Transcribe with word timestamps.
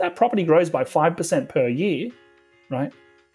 that 0.00 0.16
property 0.16 0.42
grows 0.42 0.68
by 0.68 0.82
5% 0.82 1.48
per 1.48 1.68
year, 1.68 2.10
right, 2.70 2.92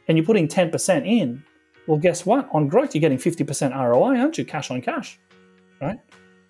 and 0.07 0.17
you're 0.17 0.25
putting 0.25 0.47
10% 0.47 1.07
in, 1.07 1.43
well, 1.87 1.97
guess 1.97 2.25
what? 2.25 2.49
On 2.51 2.67
growth, 2.67 2.93
you're 2.93 3.01
getting 3.01 3.17
50% 3.17 3.71
ROI, 3.75 4.17
aren't 4.17 4.37
you? 4.37 4.45
Cash 4.45 4.71
on 4.71 4.81
cash, 4.81 5.19
right? 5.81 5.99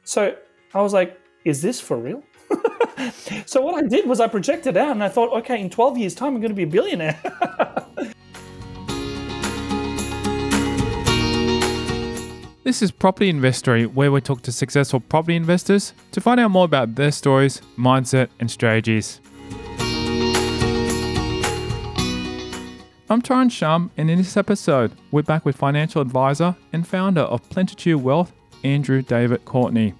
So 0.03 0.35
I 0.73 0.81
was 0.81 0.93
like, 0.93 1.19
is 1.43 1.61
this 1.61 1.79
for 1.79 1.97
real? 1.97 2.23
so 3.45 3.61
what 3.61 3.75
I 3.75 3.87
did 3.87 4.07
was 4.07 4.19
I 4.19 4.27
projected 4.27 4.77
out 4.77 4.91
and 4.91 5.03
I 5.03 5.09
thought, 5.09 5.31
okay, 5.39 5.59
in 5.59 5.69
12 5.69 5.97
years' 5.97 6.15
time, 6.15 6.35
I'm 6.35 6.41
going 6.41 6.49
to 6.49 6.55
be 6.55 6.63
a 6.63 6.67
billionaire. 6.67 7.19
This 12.65 12.81
is 12.81 12.89
Property 12.89 13.29
Investory, 13.29 13.85
where 13.85 14.11
we 14.11 14.21
talk 14.21 14.41
to 14.41 14.51
successful 14.51 14.99
property 14.99 15.35
investors 15.35 15.93
to 16.13 16.19
find 16.19 16.39
out 16.39 16.49
more 16.49 16.65
about 16.65 16.95
their 16.95 17.11
stories, 17.11 17.61
mindset, 17.77 18.29
and 18.39 18.49
strategies. 18.49 19.21
I'm 23.07 23.21
Tyron 23.21 23.51
Shum, 23.51 23.91
and 23.97 24.09
in 24.09 24.17
this 24.17 24.35
episode, 24.35 24.91
we're 25.11 25.21
back 25.21 25.45
with 25.45 25.55
financial 25.55 26.01
advisor 26.01 26.55
and 26.73 26.87
founder 26.87 27.21
of 27.21 27.47
Plenitude 27.51 28.01
Wealth, 28.01 28.33
Andrew 28.63 29.03
David 29.03 29.45
Courtney. 29.45 29.93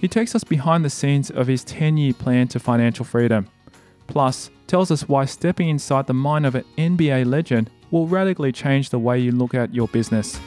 He 0.00 0.08
takes 0.08 0.34
us 0.34 0.42
behind 0.42 0.84
the 0.84 0.90
scenes 0.90 1.30
of 1.30 1.46
his 1.46 1.62
10 1.62 1.96
year 1.96 2.12
plan 2.12 2.48
to 2.48 2.58
financial 2.58 3.04
freedom, 3.04 3.46
plus, 4.08 4.50
tells 4.66 4.90
us 4.90 5.08
why 5.08 5.24
stepping 5.24 5.68
inside 5.68 6.08
the 6.08 6.14
mind 6.14 6.46
of 6.46 6.56
an 6.56 6.64
NBA 6.76 7.26
legend 7.26 7.70
will 7.92 8.08
radically 8.08 8.50
change 8.50 8.90
the 8.90 8.98
way 8.98 9.20
you 9.20 9.30
look 9.30 9.54
at 9.54 9.72
your 9.72 9.86
business. 9.86 10.40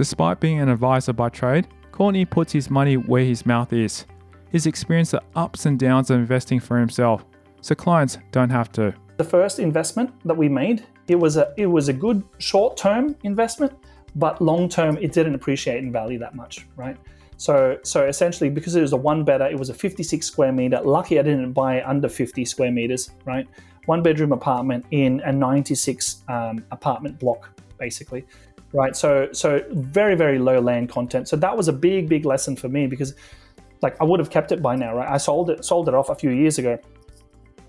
Despite 0.00 0.40
being 0.40 0.60
an 0.60 0.70
advisor 0.70 1.12
by 1.12 1.28
trade, 1.28 1.68
Courtney 1.92 2.24
puts 2.24 2.54
his 2.54 2.70
money 2.70 2.96
where 2.96 3.22
his 3.22 3.44
mouth 3.44 3.70
is. 3.74 4.06
He's 4.50 4.64
experienced 4.64 5.10
the 5.10 5.22
ups 5.36 5.66
and 5.66 5.78
downs 5.78 6.08
of 6.08 6.18
investing 6.18 6.58
for 6.58 6.78
himself, 6.78 7.26
so 7.60 7.74
clients 7.74 8.16
don't 8.32 8.48
have 8.48 8.72
to. 8.72 8.94
The 9.18 9.24
first 9.24 9.58
investment 9.58 10.10
that 10.24 10.34
we 10.34 10.48
made, 10.48 10.86
it 11.06 11.16
was 11.16 11.36
a 11.36 11.52
it 11.58 11.66
was 11.66 11.88
a 11.88 11.92
good 11.92 12.22
short-term 12.38 13.14
investment, 13.24 13.74
but 14.16 14.40
long-term 14.40 14.96
it 15.02 15.12
didn't 15.12 15.34
appreciate 15.34 15.84
in 15.84 15.92
value 15.92 16.18
that 16.20 16.34
much, 16.34 16.66
right? 16.76 16.96
So 17.36 17.76
so 17.82 18.06
essentially 18.06 18.48
because 18.48 18.76
it 18.76 18.80
was 18.80 18.94
a 18.94 18.96
one 18.96 19.22
bedder, 19.22 19.48
it 19.48 19.58
was 19.58 19.68
a 19.68 19.74
56 19.74 20.26
square 20.26 20.50
meter. 20.50 20.80
Lucky 20.80 21.18
I 21.18 21.22
didn't 21.22 21.52
buy 21.52 21.82
under 21.82 22.08
50 22.08 22.46
square 22.46 22.72
meters, 22.72 23.10
right? 23.26 23.46
One 23.84 24.02
bedroom 24.02 24.32
apartment 24.32 24.86
in 24.92 25.20
a 25.26 25.30
96 25.32 26.22
um, 26.28 26.64
apartment 26.70 27.18
block, 27.18 27.50
basically 27.78 28.24
right? 28.72 28.96
So 28.96 29.28
so 29.32 29.62
very 29.70 30.14
very 30.14 30.38
low 30.38 30.60
land 30.60 30.88
content. 30.88 31.28
So 31.28 31.36
that 31.36 31.56
was 31.56 31.68
a 31.68 31.72
big 31.72 32.08
big 32.08 32.24
lesson 32.24 32.56
for 32.56 32.68
me 32.68 32.86
because 32.86 33.14
like 33.82 33.96
I 34.00 34.04
would 34.04 34.20
have 34.20 34.30
kept 34.30 34.52
it 34.52 34.62
by 34.62 34.76
now, 34.76 34.94
right? 34.94 35.08
I 35.08 35.16
sold 35.16 35.50
it 35.50 35.64
sold 35.64 35.88
it 35.88 35.94
off 35.94 36.10
a 36.10 36.14
few 36.14 36.30
years 36.30 36.58
ago 36.58 36.78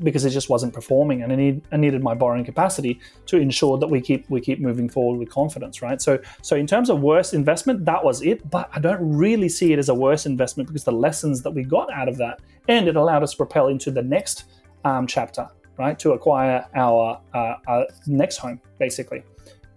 because 0.03 0.25
it 0.25 0.31
just 0.31 0.49
wasn't 0.49 0.73
performing, 0.73 1.21
and 1.21 1.31
I 1.31 1.35
need 1.35 1.61
I 1.71 1.77
needed 1.77 2.03
my 2.03 2.13
borrowing 2.13 2.43
capacity 2.43 2.99
to 3.27 3.37
ensure 3.37 3.77
that 3.77 3.87
we 3.87 4.01
keep 4.01 4.29
we 4.29 4.41
keep 4.41 4.59
moving 4.59 4.89
forward 4.89 5.19
with 5.19 5.29
confidence, 5.29 5.81
right? 5.81 6.01
So 6.01 6.19
so 6.41 6.55
in 6.55 6.67
terms 6.67 6.89
of 6.89 7.01
worst 7.01 7.33
investment, 7.33 7.85
that 7.85 8.03
was 8.03 8.21
it. 8.21 8.49
But 8.49 8.69
I 8.73 8.79
don't 8.79 9.15
really 9.15 9.49
see 9.49 9.73
it 9.73 9.79
as 9.79 9.89
a 9.89 9.95
worst 9.95 10.25
investment 10.25 10.67
because 10.67 10.83
the 10.83 10.91
lessons 10.91 11.41
that 11.43 11.51
we 11.51 11.63
got 11.63 11.91
out 11.93 12.07
of 12.09 12.17
that, 12.17 12.39
and 12.67 12.87
it 12.87 12.95
allowed 12.95 13.23
us 13.23 13.31
to 13.31 13.37
propel 13.37 13.67
into 13.67 13.91
the 13.91 14.01
next 14.01 14.45
um, 14.83 15.07
chapter, 15.07 15.47
right? 15.77 15.97
To 15.99 16.13
acquire 16.13 16.65
our, 16.75 17.21
uh, 17.33 17.55
our 17.67 17.87
next 18.07 18.37
home, 18.37 18.59
basically 18.79 19.23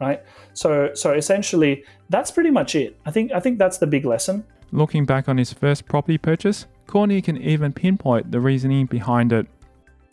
right? 0.00 0.22
So 0.52 0.90
so 0.94 1.12
essentially 1.12 1.84
that's 2.10 2.30
pretty 2.30 2.50
much 2.50 2.74
it. 2.74 2.96
I 3.06 3.10
think 3.10 3.32
I 3.32 3.40
think 3.40 3.58
that's 3.58 3.78
the 3.78 3.86
big 3.86 4.04
lesson. 4.04 4.44
Looking 4.72 5.04
back 5.04 5.28
on 5.28 5.38
his 5.38 5.52
first 5.52 5.86
property 5.86 6.18
purchase, 6.18 6.66
Courtney 6.86 7.22
can 7.22 7.36
even 7.36 7.72
pinpoint 7.72 8.32
the 8.32 8.40
reasoning 8.40 8.86
behind 8.86 9.32
it. 9.32 9.46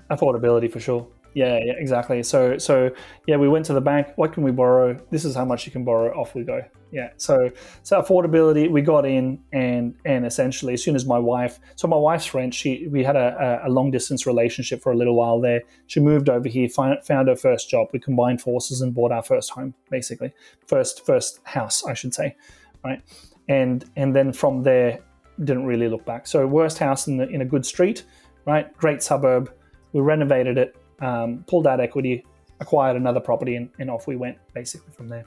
Affordability 0.10 0.72
for 0.72 0.80
sure. 0.80 1.08
Yeah, 1.34 1.60
yeah, 1.64 1.74
exactly. 1.78 2.24
So, 2.24 2.58
so 2.58 2.92
yeah, 3.26 3.38
we 3.38 3.48
went 3.48 3.66
to 3.68 3.74
the 3.74 3.82
bank. 3.82 4.08
What 4.16 4.34
can 4.34 4.44
we 4.44 4.52
borrow? 4.52 5.00
This 5.12 5.24
is 5.24 5.36
how 5.36 5.46
much 5.46 5.66
you 5.66 5.72
can 5.72 5.86
borrow. 5.86 6.12
Off 6.20 6.36
we 6.36 6.44
go. 6.44 6.62
Yeah. 6.92 7.12
So, 7.16 7.50
so 7.84 8.02
affordability. 8.02 8.70
We 8.70 8.82
got 8.82 9.06
in, 9.06 9.40
and 9.54 9.96
and 10.04 10.26
essentially, 10.26 10.74
as 10.74 10.84
soon 10.84 10.96
as 10.96 11.06
my 11.06 11.18
wife, 11.18 11.60
so 11.76 11.88
my 11.88 11.96
wife's 11.96 12.26
French. 12.26 12.56
She 12.56 12.88
we 12.88 13.04
had 13.04 13.16
a, 13.16 13.62
a 13.64 13.70
long 13.70 13.92
distance 13.92 14.26
relationship 14.26 14.82
for 14.82 14.92
a 14.92 14.96
little 14.96 15.16
while 15.16 15.40
there. 15.40 15.62
She 15.88 16.02
moved 16.02 16.28
over 16.28 16.50
here, 16.50 16.68
find, 16.68 17.02
found 17.06 17.30
her 17.30 17.36
first 17.36 17.70
job. 17.70 17.88
We 17.94 18.00
combined 18.00 18.42
forces 18.42 18.82
and 18.82 18.94
bought 18.94 19.14
our 19.14 19.24
first 19.24 19.52
home, 19.52 19.74
basically, 19.90 20.34
first 20.68 21.06
first 21.06 21.40
house, 21.46 21.86
I 21.86 21.94
should 21.94 22.14
say, 22.14 22.36
right? 22.84 23.02
And 23.48 23.86
and 23.96 24.14
then 24.14 24.34
from 24.34 24.64
there, 24.64 25.00
didn't 25.46 25.66
really 25.66 25.88
look 25.88 26.06
back. 26.06 26.28
So 26.28 26.46
worst 26.46 26.78
house 26.78 27.08
in 27.08 27.18
the, 27.18 27.30
in 27.30 27.42
a 27.42 27.46
good 27.46 27.66
street, 27.66 28.04
right? 28.46 28.76
Great 28.78 29.02
suburb. 29.02 29.54
We 29.94 30.02
renovated 30.02 30.58
it 30.58 30.76
um, 31.02 31.44
pulled 31.48 31.68
out 31.68 31.80
equity, 31.80 32.26
acquired 32.60 32.96
another 32.96 33.20
property, 33.20 33.56
and, 33.56 33.70
and 33.80 33.90
off 33.90 34.08
we 34.08 34.16
went 34.16 34.38
basically 34.54 34.92
from 34.94 35.08
there. 35.08 35.26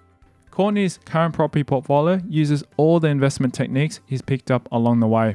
Courtney's 0.51 1.01
current 1.05 1.35
property 1.35 1.65
portfolio 1.65 2.21
uses 2.29 2.62
all 2.77 3.01
the 3.01 3.09
investment 3.09 3.53
techniques 3.53 3.99
he's 4.07 4.23
picked 4.23 4.53
up 4.53 4.69
along 4.71 5.01
the 5.01 5.09
way. 5.09 5.34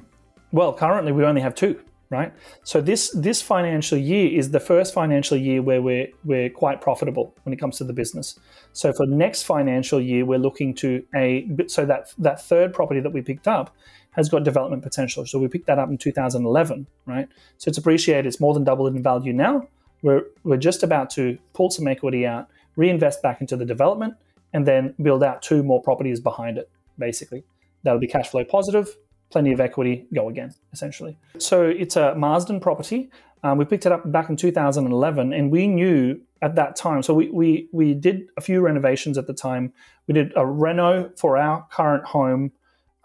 Well, 0.53 0.73
currently 0.73 1.11
we 1.11 1.25
only 1.25 1.41
have 1.41 1.53
two, 1.53 1.79
right? 2.09 2.33
So 2.63 2.79
this 2.79 3.11
this 3.11 3.41
financial 3.41 3.97
year 3.97 4.31
is 4.31 4.51
the 4.51 4.61
first 4.61 4.93
financial 4.93 5.35
year 5.35 5.61
where 5.61 5.81
we're 5.81 6.07
we're 6.23 6.49
quite 6.49 6.79
profitable 6.79 7.35
when 7.43 7.51
it 7.51 7.57
comes 7.57 7.77
to 7.79 7.83
the 7.83 7.91
business. 7.91 8.39
So 8.71 8.93
for 8.93 9.05
next 9.05 9.43
financial 9.43 9.99
year, 9.99 10.25
we're 10.25 10.39
looking 10.39 10.73
to 10.75 11.03
a 11.13 11.47
so 11.67 11.85
that 11.85 12.13
that 12.17 12.41
third 12.41 12.73
property 12.73 13.01
that 13.01 13.11
we 13.11 13.21
picked 13.21 13.47
up 13.47 13.75
has 14.11 14.29
got 14.29 14.43
development 14.43 14.83
potential. 14.83 15.25
So 15.25 15.37
we 15.37 15.49
picked 15.49 15.67
that 15.67 15.79
up 15.79 15.89
in 15.89 15.97
2011, 15.97 16.87
right? 17.05 17.27
So 17.57 17.69
it's 17.69 17.77
appreciated. 17.77 18.25
It's 18.25 18.39
more 18.39 18.53
than 18.53 18.63
doubled 18.63 18.95
in 18.95 19.03
value 19.03 19.33
now. 19.33 19.67
We're, 20.01 20.23
we're 20.43 20.57
just 20.57 20.83
about 20.83 21.09
to 21.11 21.37
pull 21.53 21.69
some 21.69 21.87
equity 21.87 22.25
out, 22.25 22.47
reinvest 22.75 23.21
back 23.21 23.41
into 23.41 23.55
the 23.55 23.65
development, 23.65 24.15
and 24.53 24.65
then 24.65 24.93
build 25.01 25.23
out 25.23 25.41
two 25.41 25.63
more 25.63 25.81
properties 25.81 26.19
behind 26.19 26.57
it, 26.57 26.69
basically. 26.97 27.43
That'll 27.83 27.99
be 27.99 28.07
cash 28.07 28.29
flow 28.29 28.43
positive, 28.43 28.95
plenty 29.29 29.51
of 29.51 29.59
equity, 29.59 30.07
go 30.13 30.29
again, 30.29 30.53
essentially. 30.73 31.17
So 31.37 31.63
it's 31.63 31.95
a 31.95 32.15
Marsden 32.15 32.59
property. 32.59 33.11
Um, 33.43 33.57
we 33.57 33.65
picked 33.65 33.85
it 33.85 33.91
up 33.91 34.11
back 34.11 34.29
in 34.29 34.35
2011, 34.35 35.33
and 35.33 35.51
we 35.51 35.67
knew 35.67 36.19
at 36.41 36.55
that 36.55 36.75
time. 36.75 37.03
So 37.03 37.13
we, 37.13 37.29
we, 37.29 37.69
we 37.71 37.93
did 37.93 38.27
a 38.37 38.41
few 38.41 38.61
renovations 38.61 39.17
at 39.17 39.27
the 39.27 39.33
time. 39.33 39.73
We 40.07 40.13
did 40.13 40.33
a 40.35 40.45
reno 40.45 41.11
for 41.15 41.37
our 41.37 41.65
current 41.71 42.05
home, 42.05 42.51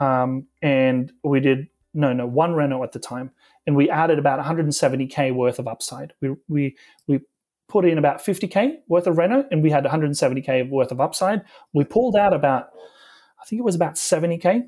um, 0.01 0.47
and 0.63 1.13
we 1.23 1.41
did, 1.41 1.69
no, 1.93 2.13
no, 2.13 2.27
one 2.27 2.55
reno 2.55 2.83
at 2.83 2.93
the 2.93 2.99
time 2.99 3.31
and 3.67 3.77
we 3.77 3.91
added 3.91 4.19
about 4.19 4.45
170k 4.45 5.35
worth 5.35 5.59
of 5.59 5.69
upside. 5.69 6.13
We 6.21 6.35
we 6.49 6.77
we 7.07 7.21
put 7.69 7.85
in 7.85 7.99
about 7.99 8.19
50k 8.19 8.77
worth 8.89 9.07
of 9.07 9.19
reno, 9.19 9.47
and 9.51 9.63
we 9.63 9.71
had 9.71 9.85
170k 9.85 10.69
worth 10.69 10.93
of 10.93 11.01
upside. 11.01 11.43
We 11.73 11.85
pulled 11.85 12.17
out 12.17 12.35
about, 12.35 12.69
I 13.41 13.45
think 13.47 13.59
it 13.59 13.65
was 13.65 13.75
about 13.75 13.95
70k, 13.95 14.65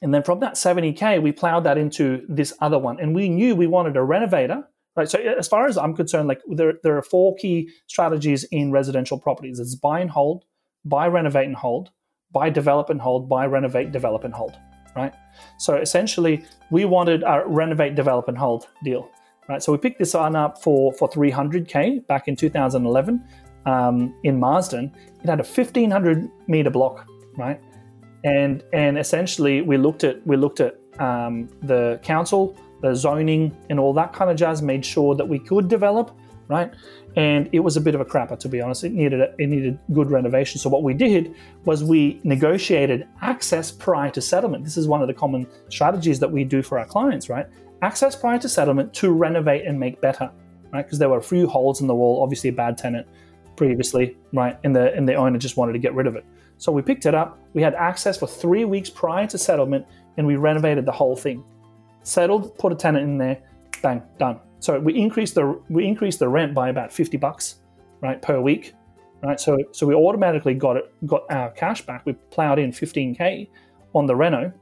and 0.00 0.12
then 0.12 0.22
from 0.22 0.40
that 0.40 0.54
70k, 0.54 1.22
we 1.22 1.32
plowed 1.32 1.64
that 1.64 1.78
into 1.78 2.24
this 2.28 2.52
other 2.60 2.78
one, 2.78 2.98
and 2.98 3.14
we 3.14 3.28
knew 3.28 3.54
we 3.54 3.66
wanted 3.66 3.96
a 3.96 4.02
renovator. 4.02 4.64
Right. 4.94 5.08
So 5.08 5.18
as 5.18 5.48
far 5.48 5.66
as 5.68 5.78
I'm 5.78 5.96
concerned, 5.96 6.28
like 6.28 6.42
there, 6.46 6.74
there 6.82 6.98
are 6.98 7.02
four 7.02 7.34
key 7.36 7.70
strategies 7.86 8.44
in 8.44 8.72
residential 8.72 9.18
properties. 9.18 9.58
It's 9.58 9.74
buy 9.74 10.00
and 10.00 10.10
hold, 10.10 10.44
buy, 10.84 11.08
renovate 11.08 11.46
and 11.46 11.56
hold, 11.56 11.92
buy, 12.30 12.50
develop 12.50 12.90
and 12.90 13.00
hold, 13.00 13.26
buy, 13.26 13.46
renovate, 13.46 13.90
develop 13.90 14.22
and 14.22 14.34
hold 14.34 14.58
right? 14.96 15.14
So 15.58 15.76
essentially, 15.76 16.44
we 16.70 16.84
wanted 16.84 17.22
a 17.22 17.44
renovate, 17.46 17.94
develop, 17.94 18.28
and 18.28 18.36
hold 18.36 18.68
deal, 18.84 19.10
right? 19.48 19.62
So 19.62 19.72
we 19.72 19.78
picked 19.78 19.98
this 19.98 20.14
one 20.14 20.36
up 20.36 20.62
for 20.62 20.92
for 20.92 21.08
300k 21.08 22.06
back 22.06 22.28
in 22.28 22.36
2011 22.36 23.24
um, 23.66 24.14
in 24.24 24.38
Marsden. 24.38 24.92
It 25.22 25.28
had 25.28 25.40
a 25.40 25.44
1500 25.44 26.30
meter 26.46 26.70
block, 26.70 27.06
right? 27.36 27.60
And 28.24 28.62
and 28.72 28.98
essentially, 28.98 29.62
we 29.62 29.76
looked 29.76 30.04
at 30.04 30.24
we 30.26 30.36
looked 30.36 30.60
at 30.60 30.78
um, 30.98 31.48
the 31.62 31.98
council, 32.02 32.56
the 32.80 32.94
zoning, 32.94 33.56
and 33.70 33.80
all 33.80 33.92
that 33.94 34.12
kind 34.12 34.30
of 34.30 34.36
jazz. 34.36 34.62
Made 34.62 34.84
sure 34.84 35.14
that 35.14 35.26
we 35.26 35.38
could 35.38 35.68
develop, 35.68 36.16
right? 36.48 36.72
and 37.16 37.48
it 37.52 37.60
was 37.60 37.76
a 37.76 37.80
bit 37.80 37.94
of 37.94 38.00
a 38.00 38.04
crapper 38.04 38.38
to 38.38 38.48
be 38.48 38.60
honest. 38.60 38.84
It 38.84 38.92
needed 38.92 39.20
a, 39.20 39.34
it 39.38 39.48
needed 39.48 39.78
good 39.92 40.10
renovation. 40.10 40.58
So 40.58 40.70
what 40.70 40.82
we 40.82 40.94
did 40.94 41.34
was 41.64 41.84
we 41.84 42.20
negotiated 42.24 43.06
access 43.20 43.70
prior 43.70 44.10
to 44.10 44.20
settlement. 44.20 44.64
This 44.64 44.76
is 44.76 44.88
one 44.88 45.02
of 45.02 45.08
the 45.08 45.14
common 45.14 45.46
strategies 45.68 46.18
that 46.20 46.30
we 46.30 46.44
do 46.44 46.62
for 46.62 46.78
our 46.78 46.86
clients, 46.86 47.28
right? 47.28 47.46
Access 47.82 48.16
prior 48.16 48.38
to 48.38 48.48
settlement 48.48 48.94
to 48.94 49.10
renovate 49.10 49.66
and 49.66 49.78
make 49.78 50.00
better, 50.00 50.30
right? 50.72 50.84
Because 50.84 50.98
there 50.98 51.08
were 51.08 51.18
a 51.18 51.22
few 51.22 51.46
holes 51.46 51.80
in 51.80 51.86
the 51.86 51.94
wall, 51.94 52.22
obviously 52.22 52.48
a 52.48 52.52
bad 52.52 52.78
tenant 52.78 53.06
previously, 53.56 54.16
right? 54.32 54.58
And 54.64 54.74
the 54.74 54.94
and 54.94 55.06
the 55.06 55.14
owner 55.14 55.38
just 55.38 55.56
wanted 55.56 55.72
to 55.74 55.78
get 55.78 55.94
rid 55.94 56.06
of 56.06 56.16
it. 56.16 56.24
So 56.56 56.72
we 56.72 56.80
picked 56.80 57.06
it 57.06 57.14
up. 57.14 57.38
We 57.54 57.62
had 57.62 57.74
access 57.74 58.18
for 58.18 58.26
three 58.26 58.64
weeks 58.64 58.88
prior 58.88 59.26
to 59.26 59.36
settlement, 59.36 59.84
and 60.16 60.26
we 60.26 60.36
renovated 60.36 60.86
the 60.86 60.92
whole 60.92 61.16
thing. 61.16 61.44
Settled, 62.04 62.56
put 62.56 62.72
a 62.72 62.76
tenant 62.76 63.04
in 63.04 63.18
there, 63.18 63.42
bang, 63.82 64.02
done 64.18 64.40
so 64.62 64.78
we 64.78 64.94
increased 64.94 65.34
the 65.34 65.60
we 65.68 65.84
increased 65.84 66.20
the 66.20 66.28
rent 66.28 66.54
by 66.54 66.68
about 66.68 66.92
50 66.92 67.16
bucks, 67.16 67.56
right, 68.00 68.22
per 68.22 68.40
week. 68.40 68.74
right? 69.20 69.38
So 69.38 69.58
so 69.72 69.88
we 69.88 69.94
automatically 69.94 70.54
got 70.54 70.76
it 70.76 70.84
got 71.04 71.24
our 71.30 71.50
cash 71.50 71.84
back. 71.84 72.06
We 72.06 72.12
plowed 72.30 72.60
in 72.60 72.70
15k 72.70 73.48
on 73.92 74.06
the 74.06 74.14
reno, 74.14 74.52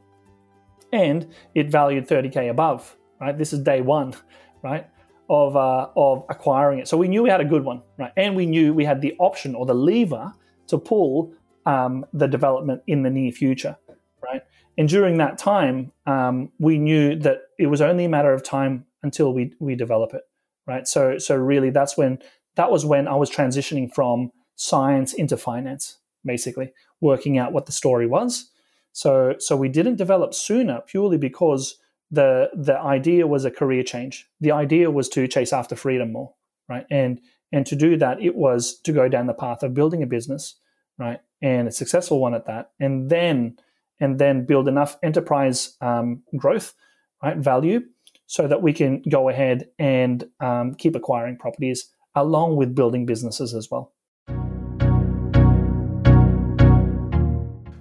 and 0.95 1.29
it 1.55 1.71
valued 1.71 2.09
30k 2.09 2.49
above. 2.49 2.97
Right, 3.21 3.37
this 3.37 3.53
is 3.53 3.59
day 3.61 3.83
one, 3.83 4.15
right, 4.63 4.87
of 5.29 5.55
uh, 5.55 5.89
of 5.95 6.25
acquiring 6.31 6.79
it. 6.79 6.89
So 6.89 6.97
we 6.97 7.07
knew 7.07 7.23
we 7.23 7.29
had 7.29 7.43
a 7.43 7.51
good 7.55 7.65
one, 7.65 7.83
right, 7.99 8.13
and 8.17 8.35
we 8.35 8.47
knew 8.47 8.73
we 8.73 8.87
had 8.87 9.03
the 9.03 9.15
option 9.19 9.55
or 9.55 9.67
the 9.67 9.75
lever 9.75 10.33
to 10.69 10.79
pull 10.79 11.35
um, 11.67 12.07
the 12.15 12.27
development 12.27 12.81
in 12.87 13.03
the 13.03 13.11
near 13.11 13.33
future, 13.33 13.77
right. 14.23 14.41
And 14.79 14.89
during 14.89 15.19
that 15.19 15.37
time, 15.37 15.93
um, 16.07 16.51
we 16.59 16.79
knew 16.79 17.17
that 17.17 17.43
it 17.59 17.67
was 17.67 17.83
only 17.83 18.07
a 18.07 18.09
matter 18.09 18.33
of 18.33 18.43
time 18.43 18.87
until 19.03 19.33
we 19.33 19.55
we 19.59 19.75
develop 19.75 20.15
it, 20.15 20.23
right? 20.67 20.87
So 20.87 21.19
so 21.19 21.37
really, 21.37 21.71
that's 21.71 21.97
when 21.97 22.19
that 22.57 22.71
was 22.71 22.85
when 22.85 23.09
I 23.09 23.15
was 23.15 23.31
transitioning 23.31 23.93
from 23.93 24.31
science 24.57 25.13
into 25.15 25.37
finance, 25.37 25.99
basically 26.25 26.73
working 27.01 27.39
out 27.39 27.53
what 27.53 27.67
the 27.67 27.73
story 27.73 28.07
was. 28.07 28.51
So 28.93 29.35
so 29.39 29.57
we 29.57 29.69
didn't 29.69 29.97
develop 29.97 30.35
sooner 30.35 30.81
purely 30.87 31.19
because 31.19 31.77
the 32.11 32.51
the 32.55 32.79
idea 32.79 33.27
was 33.27 33.45
a 33.45 33.51
career 33.51 33.83
change. 33.83 34.29
The 34.41 34.53
idea 34.53 34.91
was 34.91 35.09
to 35.11 35.29
chase 35.29 35.53
after 35.53 35.77
freedom 35.77 36.13
more, 36.13 36.35
right? 36.69 36.87
And 36.91 37.21
and 37.53 37.67
to 37.67 37.77
do 37.77 37.97
that, 37.97 38.21
it 38.21 38.37
was 38.37 38.79
to 38.81 38.93
go 38.93 39.09
down 39.09 39.27
the 39.27 39.35
path 39.35 39.63
of 39.63 39.75
building 39.75 40.03
a 40.03 40.07
business, 40.07 40.57
right, 40.99 41.21
and 41.43 41.69
a 41.69 41.73
successful 41.73 42.21
one 42.21 42.35
at 42.35 42.47
that, 42.47 42.73
and 42.79 43.11
then 43.11 43.57
and 44.01 44.19
then 44.19 44.47
build 44.47 44.67
enough 44.67 44.97
enterprise 45.03 45.77
um, 45.81 46.23
growth, 46.37 46.75
right, 47.23 47.37
value, 47.37 47.83
so 48.31 48.47
that 48.47 48.63
we 48.63 48.73
can 48.73 49.03
go 49.11 49.29
ahead 49.29 49.67
and 49.81 50.25
um, 50.39 50.73
keep 50.77 50.95
acquiring 50.95 51.37
properties 51.37 51.91
along 52.15 52.55
with 52.55 52.77
building 52.77 53.05
businesses 53.05 53.53
as 53.53 53.69
well. 53.69 53.93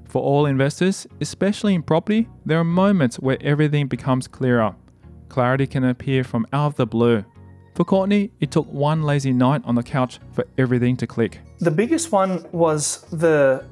For 0.06 0.24
all 0.24 0.48
investors, 0.48 1.06
especially 1.22 1.75
in 1.75 1.84
property, 1.84 2.28
there 2.48 2.60
are 2.60 2.63
moments 2.63 3.18
where 3.18 3.38
everything 3.42 3.86
becomes 3.86 4.28
clearer. 4.28 4.75
Clarity 5.28 5.68
can 5.68 5.84
appear 5.84 6.24
from 6.24 6.48
out 6.52 6.66
of 6.66 6.75
the 6.78 6.88
blue. 6.88 7.24
For 7.75 7.86
Courtney, 7.86 8.31
it 8.40 8.50
took 8.50 8.66
one 8.74 9.04
lazy 9.04 9.31
night 9.31 9.62
on 9.66 9.75
the 9.75 9.84
couch 9.84 10.19
for 10.31 10.48
everything 10.57 10.98
to 10.98 11.06
click. 11.06 11.42
The 11.60 11.69
biggest 11.69 12.12
one 12.12 12.44
was 12.52 13.02
the 13.12 13.63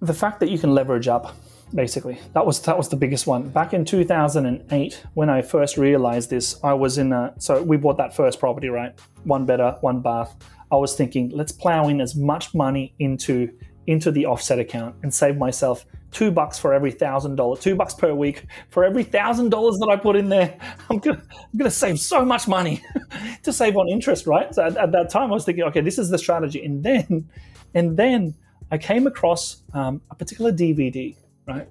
the 0.00 0.12
fact 0.12 0.40
that 0.40 0.50
you 0.50 0.58
can 0.58 0.74
leverage 0.74 1.08
up 1.08 1.34
basically. 1.74 2.18
That 2.32 2.46
was 2.46 2.60
that 2.62 2.76
was 2.76 2.88
the 2.88 2.96
biggest 2.96 3.26
one. 3.26 3.48
Back 3.48 3.74
in 3.74 3.84
2008 3.84 5.02
when 5.14 5.30
i 5.30 5.42
first 5.42 5.76
realized 5.76 6.30
this 6.30 6.58
i 6.62 6.72
was 6.72 6.98
in 6.98 7.12
a 7.12 7.34
so 7.38 7.62
we 7.62 7.76
bought 7.76 7.96
that 7.98 8.14
first 8.14 8.40
property 8.40 8.68
right? 8.68 8.98
One 9.24 9.46
better 9.46 9.76
one 9.80 10.00
bath. 10.00 10.36
I 10.70 10.76
was 10.76 10.94
thinking 10.94 11.30
let's 11.30 11.52
plow 11.52 11.88
in 11.88 12.00
as 12.00 12.14
much 12.16 12.54
money 12.54 12.94
into 12.98 13.50
into 13.86 14.10
the 14.10 14.26
offset 14.26 14.58
account 14.58 14.96
and 15.02 15.14
save 15.14 15.36
myself 15.36 15.86
two 16.10 16.30
bucks 16.30 16.58
for 16.58 16.72
every 16.72 16.90
thousand 16.90 17.36
dollars 17.36 17.60
two 17.60 17.76
bucks 17.76 17.94
per 17.94 18.12
week 18.14 18.46
for 18.68 18.84
every 18.84 19.04
thousand 19.04 19.50
dollars 19.50 19.76
that 19.78 19.88
i 19.88 19.96
put 19.96 20.16
in 20.16 20.28
there. 20.28 20.56
I'm 20.90 20.98
gonna 20.98 21.22
i'm 21.30 21.58
gonna 21.58 21.70
save 21.70 22.00
so 22.00 22.24
much 22.24 22.48
money 22.48 22.82
to 23.42 23.52
save 23.52 23.76
on 23.76 23.88
interest 23.88 24.26
right? 24.26 24.54
So 24.54 24.64
at, 24.64 24.76
at 24.76 24.92
that 24.92 25.10
time 25.10 25.30
i 25.30 25.34
was 25.34 25.44
thinking 25.44 25.64
okay 25.64 25.80
this 25.80 25.98
is 25.98 26.10
the 26.10 26.18
strategy. 26.18 26.64
And 26.64 26.82
then 26.82 27.28
and 27.74 27.96
then 27.96 28.34
I 28.70 28.78
came 28.78 29.06
across 29.06 29.62
um, 29.74 30.00
a 30.10 30.14
particular 30.14 30.50
DVD, 30.52 31.14
right? 31.46 31.68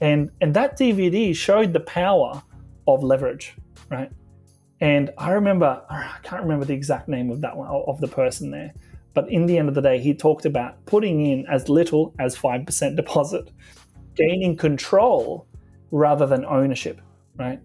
And 0.00 0.30
and 0.40 0.54
that 0.54 0.78
DVD 0.78 1.34
showed 1.34 1.72
the 1.72 1.80
power 1.80 2.42
of 2.86 3.02
leverage, 3.02 3.54
right? 3.90 4.10
And 4.80 5.10
I 5.18 5.32
remember 5.32 5.82
I 5.90 6.16
can't 6.22 6.42
remember 6.42 6.64
the 6.64 6.74
exact 6.74 7.08
name 7.08 7.30
of 7.30 7.40
that 7.42 7.56
one 7.56 7.68
of 7.68 8.00
the 8.00 8.08
person 8.08 8.50
there, 8.50 8.72
but 9.14 9.30
in 9.30 9.46
the 9.46 9.58
end 9.58 9.68
of 9.68 9.74
the 9.74 9.82
day, 9.82 9.98
he 9.98 10.14
talked 10.14 10.46
about 10.46 10.84
putting 10.86 11.26
in 11.26 11.46
as 11.46 11.68
little 11.68 12.14
as 12.18 12.36
five 12.36 12.64
percent 12.64 12.96
deposit, 12.96 13.50
gaining 14.14 14.56
control 14.56 15.46
rather 15.90 16.26
than 16.26 16.44
ownership, 16.44 17.00
right? 17.36 17.60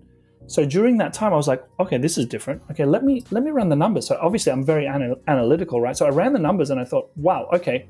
So 0.48 0.66
during 0.66 0.98
that 0.98 1.14
time, 1.14 1.34
I 1.34 1.36
was 1.36 1.48
like, 1.48 1.64
okay, 1.80 1.98
this 1.98 2.18
is 2.18 2.26
different. 2.26 2.62
Okay, 2.72 2.86
let 2.86 3.04
me 3.04 3.24
let 3.32 3.44
me 3.44 3.52
run 3.52 3.70
the 3.70 3.76
numbers. 3.76 4.08
So 4.08 4.18
obviously, 4.22 4.52
I'm 4.52 4.64
very 4.64 4.86
anal- 4.86 5.22
analytical, 5.28 5.82
right? 5.82 5.98
So 5.98 6.06
I 6.06 6.10
ran 6.10 6.34
the 6.34 6.40
numbers 6.40 6.70
and 6.70 6.80
I 6.80 6.86
thought, 6.86 7.10
wow, 7.16 7.50
okay, 7.54 7.88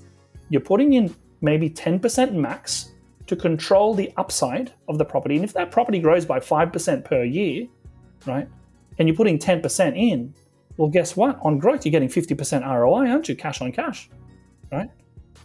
you're 0.50 0.62
putting 0.62 0.94
in 0.94 1.14
maybe 1.42 1.70
10% 1.70 2.34
max 2.34 2.95
to 3.28 3.36
control 3.36 3.94
the 3.94 4.12
upside 4.18 4.74
of 4.88 4.98
the 4.98 5.06
property. 5.06 5.36
And 5.36 5.44
if 5.44 5.54
that 5.54 5.72
property 5.72 6.00
grows 6.00 6.26
by 6.26 6.40
5% 6.40 7.04
per 7.04 7.24
year, 7.24 7.68
right, 8.26 8.48
and 8.98 9.08
you're 9.08 9.18
putting 9.18 9.40
10% 9.40 9.98
in, 9.98 10.34
well, 10.78 10.90
guess 10.90 11.16
what? 11.16 11.40
On 11.42 11.58
growth, 11.58 11.86
you're 11.86 11.92
getting 11.92 12.10
50% 12.10 12.68
ROI, 12.68 13.10
aren't 13.10 13.30
you? 13.30 13.36
Cash 13.36 13.62
on 13.62 13.72
cash, 13.72 14.10
right? 14.72 14.90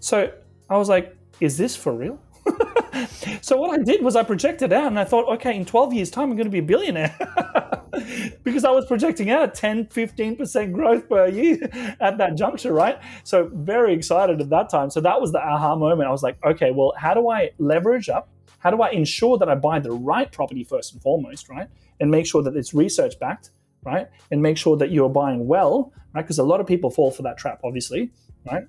So 0.00 0.32
I 0.69 0.77
was 0.77 0.88
like, 0.88 1.17
is 1.41 1.56
this 1.56 1.77
for 1.77 1.93
real? 1.93 2.21
so 3.41 3.56
what 3.56 3.79
I 3.79 3.82
did 3.82 4.02
was 4.02 4.17
I 4.17 4.23
projected 4.23 4.73
out 4.73 4.87
and 4.87 4.99
I 4.99 5.05
thought, 5.05 5.29
okay, 5.35 5.55
in 5.56 5.64
12 5.64 5.93
years' 5.94 6.11
time, 6.11 6.31
I'm 6.31 6.37
going 6.37 6.44
to 6.44 6.50
be 6.50 6.58
a 6.58 6.62
billionaire. 6.62 7.17
because 8.44 8.64
I 8.64 8.70
was 8.70 8.87
projecting 8.87 9.31
out 9.31 9.55
10, 9.55 9.87
15% 9.87 10.73
growth 10.73 11.08
per 11.08 11.29
year 11.29 11.58
at 12.00 12.19
that 12.19 12.37
juncture, 12.37 12.73
right? 12.73 12.99
So 13.25 13.50
very 13.52 13.94
excited 13.94 14.41
at 14.41 14.50
that 14.50 14.70
time. 14.70 14.91
So 14.91 15.00
that 15.00 15.20
was 15.20 15.32
the 15.32 15.41
aha 15.41 15.76
moment. 15.76 16.08
I 16.08 16.12
was 16.12 16.23
like, 16.23 16.38
okay, 16.44 16.70
well, 16.70 16.93
how 16.97 17.14
do 17.14 17.29
I 17.29 17.50
leverage 17.58 18.08
up? 18.08 18.29
How 18.58 18.70
do 18.70 18.82
I 18.82 18.91
ensure 18.91 19.38
that 19.38 19.49
I 19.49 19.55
buy 19.55 19.81
the 19.81 19.93
right 19.93 20.31
property 20.31 20.64
first 20.64 20.93
and 20.93 21.02
foremost, 21.02 21.49
right? 21.49 21.69
And 21.99 22.11
make 22.11 22.26
sure 22.26 22.43
that 22.43 22.56
it's 22.56 22.75
research 22.75 23.19
backed, 23.19 23.50
right? 23.85 24.08
And 24.31 24.43
make 24.43 24.58
sure 24.58 24.76
that 24.76 24.91
you're 24.91 25.08
buying 25.08 25.47
well, 25.47 25.93
right? 26.14 26.23
Because 26.23 26.38
a 26.38 26.44
lot 26.44 26.61
of 26.61 26.67
people 26.67 26.91
fall 26.91 27.11
for 27.11 27.23
that 27.23 27.38
trap, 27.38 27.61
obviously, 27.64 28.11
right? 28.50 28.64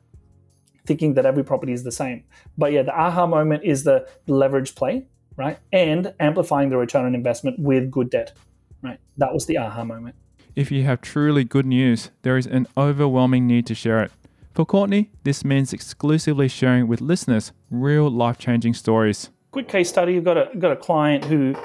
Thinking 0.91 1.13
that 1.13 1.25
every 1.25 1.45
property 1.45 1.71
is 1.71 1.85
the 1.85 1.91
same. 1.91 2.25
But 2.57 2.73
yeah, 2.73 2.81
the 2.81 2.93
aha 2.93 3.25
moment 3.25 3.63
is 3.63 3.85
the 3.85 4.05
leverage 4.27 4.75
play, 4.75 5.05
right? 5.37 5.57
And 5.71 6.13
amplifying 6.19 6.69
the 6.69 6.75
return 6.75 7.05
on 7.05 7.15
investment 7.15 7.57
with 7.59 7.89
good 7.89 8.09
debt, 8.09 8.33
right? 8.81 8.99
That 9.15 9.33
was 9.33 9.45
the 9.45 9.57
aha 9.57 9.85
moment. 9.85 10.15
If 10.53 10.69
you 10.69 10.83
have 10.83 10.99
truly 10.99 11.45
good 11.45 11.65
news, 11.65 12.11
there 12.23 12.35
is 12.35 12.45
an 12.45 12.67
overwhelming 12.75 13.47
need 13.47 13.65
to 13.67 13.73
share 13.73 14.03
it. 14.03 14.11
For 14.53 14.65
Courtney, 14.65 15.11
this 15.23 15.45
means 15.45 15.71
exclusively 15.71 16.49
sharing 16.49 16.89
with 16.89 16.99
listeners 16.99 17.53
real 17.69 18.11
life 18.11 18.37
changing 18.37 18.73
stories. 18.73 19.29
Quick 19.51 19.69
case 19.69 19.87
study: 19.87 20.15
you've 20.15 20.25
got 20.25 20.35
a 20.35 20.49
got 20.59 20.73
a 20.73 20.75
client 20.75 21.23
who, 21.23 21.55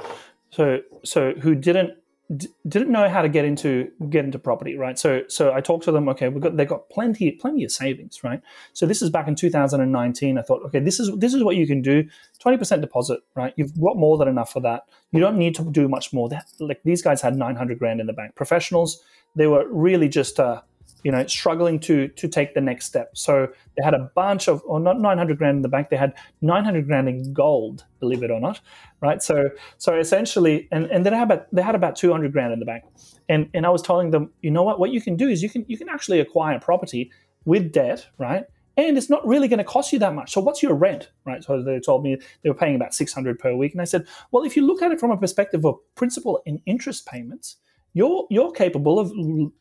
so 0.51 0.83
so 1.05 1.33
who 1.33 1.57
didn't 1.57 1.95
d- 2.35 2.49
didn't 2.67 2.91
know 2.91 3.09
how 3.09 3.23
to 3.23 3.29
get 3.29 3.45
into 3.45 3.91
get 4.11 4.25
into 4.25 4.39
property, 4.39 4.77
right? 4.77 4.99
So 4.99 5.23
so 5.29 5.53
I 5.53 5.61
talked 5.61 5.85
to 5.85 5.93
them. 5.93 6.09
Okay, 6.09 6.29
we 6.29 6.41
got 6.41 6.57
they 6.57 6.65
got 6.65 6.89
plenty 6.91 7.33
plenty 7.33 7.65
of 7.65 7.71
savings, 7.71 8.25
right? 8.25 8.41
So 8.73 8.87
this 8.87 9.03
is 9.03 9.11
back 9.11 9.29
in 9.29 9.35
2019. 9.35 10.39
I 10.39 10.43
thought, 10.43 10.63
okay, 10.67 10.81
this 10.81 10.99
is 10.99 11.11
this 11.19 11.35
is 11.35 11.45
what 11.45 11.57
you 11.57 11.67
can 11.67 11.83
do. 11.83 12.05
20% 12.45 12.81
deposit, 12.81 13.21
right? 13.35 13.55
You've 13.57 13.79
got 13.81 13.97
more 13.97 14.19
than 14.19 14.29
enough 14.29 14.53
for 14.53 14.61
that. 14.61 14.85
You 15.13 15.21
don't 15.21 15.39
need 15.39 15.55
to 15.57 15.65
do 15.71 15.89
much 15.89 16.13
more. 16.13 16.29
That 16.29 16.47
like 16.61 16.81
these 16.85 17.03
guys 17.03 17.23
had 17.23 17.37
900 17.37 17.79
grand 17.79 18.01
in 18.01 18.07
the 18.07 18.13
bank. 18.13 18.35
Professionals, 18.35 19.03
they 19.35 19.47
were 19.47 19.67
really 19.69 20.09
just 20.09 20.41
uh, 20.41 20.63
you 21.03 21.13
know 21.13 21.27
struggling 21.27 21.79
to 21.79 22.09
to 22.09 22.29
take 22.29 22.55
the 22.55 22.61
next 22.61 22.87
step 22.87 23.17
so 23.17 23.49
they 23.77 23.85
had 23.85 23.95
a 23.95 24.11
bunch 24.15 24.49
of 24.49 24.63
or 24.65 24.81
not 24.81 25.01
900 25.01 25.39
grand 25.39 25.57
in 25.57 25.63
the 25.63 25.69
bank 25.69 25.89
they 25.89 25.97
had 25.97 26.15
900 26.43 26.87
grand 26.87 27.09
in 27.09 27.33
gold 27.33 27.85
believe 28.01 28.23
it 28.23 28.31
or 28.31 28.41
not 28.41 28.61
right 29.01 29.23
so 29.23 29.49
so 29.79 29.97
essentially 29.99 30.69
and 30.73 30.87
and 30.87 31.05
then 31.05 31.13
they 31.13 31.19
had 31.19 31.31
about 31.31 31.47
they 31.55 31.63
had 31.63 31.75
about 31.75 31.97
200 31.97 32.33
grand 32.33 32.53
in 32.53 32.59
the 32.59 32.67
bank 32.67 32.85
and 33.29 33.49
and 33.55 33.67
i 33.67 33.69
was 33.69 33.83
telling 33.83 34.11
them 34.11 34.31
you 34.43 34.51
know 34.51 34.63
what 34.63 34.81
what 34.81 34.91
you 34.91 35.01
can 35.01 35.17
do 35.17 35.29
is 35.29 35.43
you 35.43 35.51
can 35.51 35.65
you 35.69 35.77
can 35.77 35.89
actually 35.89 36.21
acquire 36.21 36.59
property 36.59 37.11
with 37.45 37.73
debt 37.73 38.07
right 38.19 38.47
and 38.77 38.99
it's 38.99 39.09
not 39.09 39.27
really 39.27 39.49
going 39.49 39.59
to 39.59 39.65
cost 39.65 39.93
you 39.93 39.99
that 40.01 40.15
much. 40.15 40.33
So 40.33 40.41
what's 40.41 40.63
your 40.63 40.75
rent, 40.75 41.11
right? 41.25 41.43
So 41.43 41.63
they 41.63 41.81
told 41.81 42.03
me 42.05 42.19
they 42.43 42.51
were 42.51 42.55
paying 42.55 42.77
about 42.77 42.93
600 42.93 43.39
per 43.39 43.55
week. 43.55 43.73
And 43.73 43.81
I 43.81 43.87
said, 43.87 44.07
well, 44.33 44.45
if 44.45 44.55
you 44.55 44.67
look 44.67 44.83
at 44.83 44.93
it 44.93 45.01
from 45.01 45.11
a 45.11 45.17
perspective 45.17 45.65
of 45.65 45.77
principal 45.95 46.43
and 46.47 46.61
interest 46.67 47.07
payments, 47.07 47.57
you're 47.97 48.27
you're 48.29 48.53
capable 48.53 48.99
of 48.99 49.11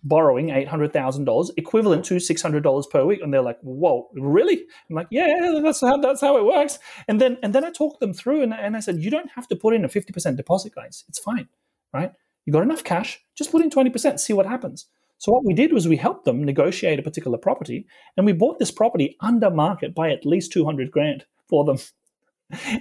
borrowing 0.03 0.49
eight 0.49 0.67
hundred 0.67 0.91
thousand 0.91 1.23
dollars, 1.23 1.51
equivalent 1.55 2.03
to 2.03 2.19
six 2.19 2.41
hundred 2.41 2.63
dollars 2.63 2.85
per 2.85 3.05
week. 3.05 3.21
And 3.21 3.33
they're 3.33 3.41
like, 3.41 3.59
"Whoa, 3.61 4.09
really?" 4.13 4.65
I'm 4.89 4.95
like, 4.97 5.07
"Yeah, 5.09 5.57
that's 5.63 5.79
how 5.79 5.95
that's 5.97 6.19
how 6.19 6.35
it 6.35 6.43
works." 6.43 6.77
And 7.07 7.21
then 7.21 7.37
and 7.41 7.55
then 7.55 7.63
I 7.63 7.71
talked 7.71 8.01
them 8.01 8.13
through, 8.13 8.43
and, 8.43 8.53
and 8.53 8.75
I 8.75 8.81
said, 8.81 8.97
"You 9.01 9.09
don't 9.09 9.31
have 9.35 9.47
to 9.47 9.55
put 9.55 9.73
in 9.73 9.85
a 9.85 9.89
fifty 9.89 10.11
percent 10.11 10.35
deposit, 10.35 10.75
guys. 10.75 11.05
It's 11.07 11.17
fine, 11.17 11.47
right? 11.93 12.11
You 12.45 12.51
got 12.51 12.63
enough 12.63 12.83
cash. 12.83 13.23
Just 13.35 13.53
put 13.53 13.63
in 13.63 13.69
twenty 13.69 13.89
percent. 13.89 14.19
See 14.19 14.33
what 14.33 14.45
happens." 14.45 14.87
So 15.17 15.31
what 15.31 15.45
we 15.45 15.53
did 15.53 15.71
was 15.71 15.87
we 15.87 15.95
helped 15.95 16.25
them 16.25 16.43
negotiate 16.43 16.99
a 16.99 17.03
particular 17.03 17.37
property, 17.37 17.87
and 18.17 18.25
we 18.25 18.33
bought 18.33 18.59
this 18.59 18.69
property 18.69 19.15
under 19.21 19.49
market 19.49 19.95
by 19.95 20.11
at 20.11 20.25
least 20.25 20.51
two 20.51 20.65
hundred 20.65 20.91
grand 20.91 21.23
for 21.47 21.63
them. 21.63 21.77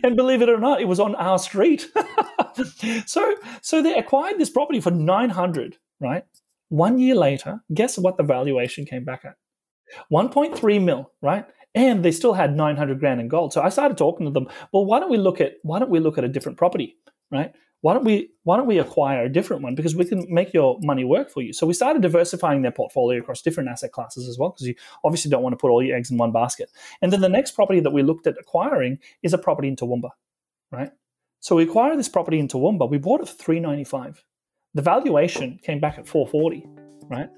And 0.02 0.16
believe 0.16 0.42
it 0.42 0.48
or 0.48 0.58
not, 0.58 0.80
it 0.80 0.88
was 0.88 1.00
on 1.00 1.14
our 1.14 1.38
street. 1.38 1.88
so 3.06 3.34
so 3.62 3.82
they 3.82 3.94
acquired 3.94 4.38
this 4.38 4.50
property 4.50 4.80
for 4.80 4.90
900, 4.90 5.76
right? 6.00 6.24
One 6.68 6.98
year 6.98 7.14
later, 7.14 7.60
guess 7.72 7.98
what 7.98 8.16
the 8.16 8.22
valuation 8.22 8.84
came 8.84 9.04
back 9.04 9.24
at? 9.24 9.36
1.3 10.12 10.82
mil, 10.82 11.10
right? 11.22 11.46
And 11.74 12.04
they 12.04 12.12
still 12.12 12.34
had 12.34 12.56
900 12.56 13.00
grand 13.00 13.20
in 13.20 13.28
gold. 13.28 13.52
So 13.52 13.62
I 13.62 13.68
started 13.68 13.98
talking 13.98 14.26
to 14.26 14.32
them. 14.32 14.48
Well, 14.72 14.84
why 14.84 15.00
don't 15.00 15.10
we 15.10 15.18
look 15.18 15.40
at 15.40 15.54
why 15.62 15.78
don't 15.78 15.90
we 15.90 16.00
look 16.00 16.18
at 16.18 16.24
a 16.24 16.28
different 16.28 16.58
property, 16.58 16.96
right? 17.30 17.52
Why 17.84 17.92
don't 17.92 18.04
we 18.04 18.30
why 18.44 18.56
don't 18.56 18.66
we 18.66 18.78
acquire 18.78 19.26
a 19.26 19.28
different 19.28 19.62
one? 19.62 19.74
Because 19.74 19.94
we 19.94 20.06
can 20.06 20.24
make 20.30 20.54
your 20.54 20.78
money 20.80 21.04
work 21.04 21.30
for 21.30 21.42
you. 21.42 21.52
So 21.52 21.66
we 21.66 21.74
started 21.74 22.00
diversifying 22.00 22.62
their 22.62 22.72
portfolio 22.72 23.20
across 23.20 23.42
different 23.42 23.68
asset 23.68 23.92
classes 23.92 24.26
as 24.26 24.38
well 24.38 24.48
because 24.52 24.66
you 24.66 24.74
obviously 25.04 25.30
don't 25.30 25.42
want 25.42 25.52
to 25.52 25.58
put 25.58 25.70
all 25.70 25.82
your 25.82 25.94
eggs 25.94 26.10
in 26.10 26.16
one 26.16 26.32
basket. 26.32 26.70
And 27.02 27.12
then 27.12 27.20
the 27.20 27.28
next 27.28 27.50
property 27.50 27.80
that 27.80 27.90
we 27.90 28.02
looked 28.02 28.26
at 28.26 28.36
acquiring 28.40 29.00
is 29.22 29.34
a 29.34 29.38
property 29.38 29.68
in 29.68 29.76
Toowoomba 29.76 30.08
right? 30.70 30.92
So 31.40 31.56
we 31.56 31.64
acquired 31.64 31.98
this 31.98 32.08
property 32.08 32.38
in 32.38 32.48
Toowoomba. 32.48 32.88
We 32.88 32.96
bought 32.96 33.20
it 33.20 33.28
for 33.28 33.34
395 33.34 34.24
the 34.72 34.82
valuation 34.82 35.60
came 35.62 35.78
back 35.78 35.98
at 35.98 36.08
440 36.08 36.66
right? 37.10 37.28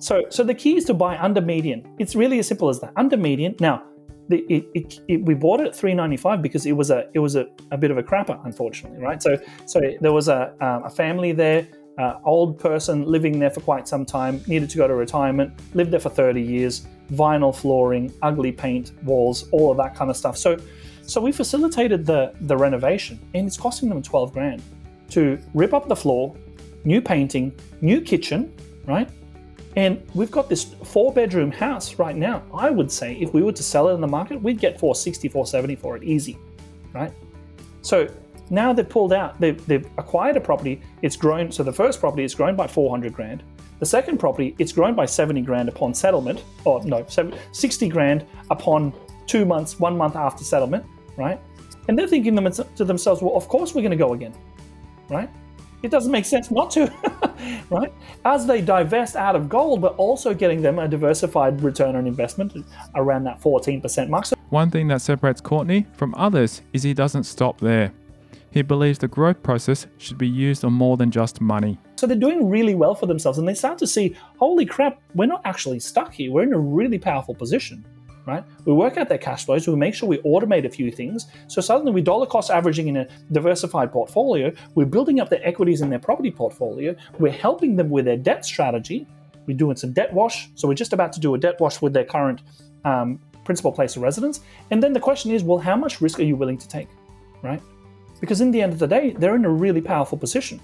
So 0.00 0.24
so 0.28 0.44
the 0.44 0.54
key 0.54 0.76
is 0.76 0.84
to 0.84 0.92
buy 0.92 1.16
under 1.16 1.40
median. 1.40 1.96
It's 1.98 2.14
really 2.14 2.38
as 2.40 2.46
simple 2.46 2.68
as 2.68 2.78
that 2.80 2.92
under 2.96 3.16
median. 3.16 3.56
Now 3.58 3.82
it, 4.30 4.66
it, 4.74 5.00
it, 5.08 5.24
we 5.24 5.34
bought 5.34 5.60
it 5.60 5.66
at 5.66 5.76
395 5.76 6.40
because 6.42 6.66
it 6.66 6.72
was 6.72 6.90
a 6.90 7.08
it 7.12 7.18
was 7.18 7.36
a, 7.36 7.46
a 7.70 7.76
bit 7.76 7.90
of 7.90 7.98
a 7.98 8.02
crapper 8.02 8.40
unfortunately 8.44 8.98
right? 8.98 9.22
So 9.22 9.38
so 9.66 9.80
there 10.00 10.12
was 10.12 10.28
a, 10.28 10.54
um, 10.60 10.84
a 10.84 10.90
family 10.90 11.32
there 11.32 11.66
uh, 11.98 12.18
old 12.24 12.58
person 12.58 13.04
living 13.04 13.38
there 13.38 13.50
for 13.50 13.60
quite 13.60 13.86
some 13.86 14.04
time 14.04 14.42
needed 14.46 14.68
to 14.70 14.78
go 14.78 14.88
to 14.88 14.94
retirement 14.94 15.52
lived 15.74 15.90
there 15.90 16.00
for 16.00 16.10
30 16.10 16.40
years 16.40 16.86
vinyl 17.12 17.54
flooring 17.54 18.12
ugly 18.22 18.50
paint 18.50 18.92
walls 19.04 19.48
all 19.52 19.70
of 19.70 19.76
that 19.76 19.94
kind 19.94 20.10
of 20.10 20.16
stuff. 20.16 20.36
So 20.36 20.58
so 21.02 21.20
we 21.20 21.32
facilitated 21.32 22.06
the 22.06 22.32
the 22.42 22.56
renovation 22.56 23.20
and 23.34 23.46
it's 23.46 23.56
costing 23.56 23.88
them 23.88 24.02
12 24.02 24.32
grand 24.32 24.62
to 25.10 25.38
rip 25.52 25.74
up 25.74 25.86
the 25.88 25.96
floor 25.96 26.34
new 26.84 27.00
painting 27.00 27.52
new 27.80 28.00
kitchen 28.00 28.52
right 28.86 29.08
and 29.76 30.06
we've 30.14 30.30
got 30.30 30.48
this 30.48 30.64
four 30.84 31.12
bedroom 31.12 31.50
house 31.50 31.98
right 31.98 32.16
now. 32.16 32.42
I 32.54 32.70
would 32.70 32.90
say 32.90 33.14
if 33.16 33.34
we 33.34 33.42
were 33.42 33.52
to 33.52 33.62
sell 33.62 33.88
it 33.88 33.94
in 33.94 34.00
the 34.00 34.06
market, 34.06 34.40
we'd 34.40 34.60
get 34.60 34.78
460, 34.78 35.28
470 35.28 35.76
for 35.76 35.96
it 35.96 36.04
easy, 36.04 36.38
right? 36.92 37.12
So 37.82 38.08
now 38.50 38.72
they've 38.72 38.88
pulled 38.88 39.12
out, 39.12 39.40
they've, 39.40 39.64
they've 39.66 39.86
acquired 39.98 40.36
a 40.36 40.40
property, 40.40 40.80
it's 41.02 41.16
grown. 41.16 41.50
So 41.50 41.62
the 41.62 41.72
first 41.72 42.00
property 42.00 42.24
is 42.24 42.34
grown 42.34 42.54
by 42.54 42.66
400 42.66 43.12
grand. 43.12 43.42
The 43.80 43.86
second 43.86 44.18
property, 44.18 44.54
it's 44.58 44.72
grown 44.72 44.94
by 44.94 45.06
70 45.06 45.42
grand 45.42 45.68
upon 45.68 45.92
settlement, 45.94 46.44
or 46.64 46.82
no, 46.84 47.04
60 47.06 47.88
grand 47.88 48.24
upon 48.50 48.92
two 49.26 49.44
months, 49.44 49.80
one 49.80 49.96
month 49.96 50.14
after 50.14 50.44
settlement, 50.44 50.84
right? 51.16 51.40
And 51.88 51.98
they're 51.98 52.06
thinking 52.06 52.36
to 52.36 52.84
themselves, 52.84 53.22
well, 53.22 53.34
of 53.34 53.48
course 53.48 53.74
we're 53.74 53.82
going 53.82 53.90
to 53.90 53.96
go 53.96 54.12
again, 54.12 54.34
right? 55.08 55.28
It 55.84 55.90
doesn't 55.90 56.10
make 56.10 56.24
sense 56.24 56.50
not 56.50 56.70
to, 56.70 56.90
right? 57.70 57.92
As 58.24 58.46
they 58.46 58.62
divest 58.62 59.16
out 59.16 59.36
of 59.36 59.50
gold, 59.50 59.82
but 59.82 59.94
also 59.96 60.32
getting 60.32 60.62
them 60.62 60.78
a 60.78 60.88
diversified 60.88 61.60
return 61.60 61.94
on 61.94 62.06
investment 62.06 62.54
around 62.94 63.24
that 63.24 63.38
14% 63.42 64.08
mark. 64.08 64.24
So 64.24 64.34
One 64.48 64.70
thing 64.70 64.88
that 64.88 65.02
separates 65.02 65.42
Courtney 65.42 65.86
from 65.92 66.14
others 66.16 66.62
is 66.72 66.82
he 66.82 66.94
doesn't 66.94 67.24
stop 67.24 67.60
there. 67.60 67.92
He 68.50 68.62
believes 68.62 68.98
the 68.98 69.08
growth 69.08 69.42
process 69.42 69.86
should 69.98 70.16
be 70.16 70.26
used 70.26 70.64
on 70.64 70.72
more 70.72 70.96
than 70.96 71.10
just 71.10 71.42
money. 71.42 71.78
So 71.96 72.06
they're 72.06 72.16
doing 72.16 72.48
really 72.48 72.74
well 72.74 72.94
for 72.94 73.04
themselves 73.04 73.36
and 73.36 73.46
they 73.46 73.52
start 73.52 73.76
to 73.80 73.86
see, 73.86 74.16
holy 74.38 74.64
crap, 74.64 75.02
we're 75.14 75.26
not 75.26 75.42
actually 75.44 75.80
stuck 75.80 76.14
here. 76.14 76.32
We're 76.32 76.44
in 76.44 76.54
a 76.54 76.58
really 76.58 76.98
powerful 76.98 77.34
position 77.34 77.84
right? 78.26 78.44
We 78.64 78.72
work 78.72 78.96
out 78.96 79.08
their 79.08 79.18
cash 79.18 79.44
flows, 79.44 79.66
we 79.68 79.76
make 79.76 79.94
sure 79.94 80.08
we 80.08 80.18
automate 80.18 80.64
a 80.64 80.70
few 80.70 80.90
things. 80.90 81.26
So 81.48 81.60
suddenly 81.60 81.92
we're 81.92 82.04
dollar 82.04 82.26
cost 82.26 82.50
averaging 82.50 82.88
in 82.88 82.96
a 82.96 83.08
diversified 83.32 83.92
portfolio, 83.92 84.52
we're 84.74 84.86
building 84.86 85.20
up 85.20 85.28
their 85.28 85.46
equities 85.46 85.80
in 85.80 85.90
their 85.90 85.98
property 85.98 86.30
portfolio, 86.30 86.94
we're 87.18 87.32
helping 87.32 87.76
them 87.76 87.90
with 87.90 88.04
their 88.04 88.16
debt 88.16 88.44
strategy. 88.44 89.06
We're 89.46 89.56
doing 89.56 89.76
some 89.76 89.92
debt 89.92 90.12
wash. 90.12 90.48
So 90.54 90.66
we're 90.66 90.74
just 90.74 90.94
about 90.94 91.12
to 91.12 91.20
do 91.20 91.34
a 91.34 91.38
debt 91.38 91.60
wash 91.60 91.82
with 91.82 91.92
their 91.92 92.04
current 92.04 92.40
um, 92.84 93.20
principal 93.44 93.72
place 93.72 93.96
of 93.96 94.02
residence. 94.02 94.40
And 94.70 94.82
then 94.82 94.92
the 94.92 95.00
question 95.00 95.30
is, 95.30 95.42
well, 95.42 95.58
how 95.58 95.76
much 95.76 96.00
risk 96.00 96.18
are 96.18 96.24
you 96.24 96.36
willing 96.36 96.58
to 96.58 96.68
take, 96.68 96.88
right? 97.42 97.60
Because 98.20 98.40
in 98.40 98.50
the 98.50 98.62
end 98.62 98.72
of 98.72 98.78
the 98.78 98.86
day, 98.86 99.10
they're 99.18 99.36
in 99.36 99.44
a 99.44 99.50
really 99.50 99.82
powerful 99.82 100.16
position. 100.16 100.60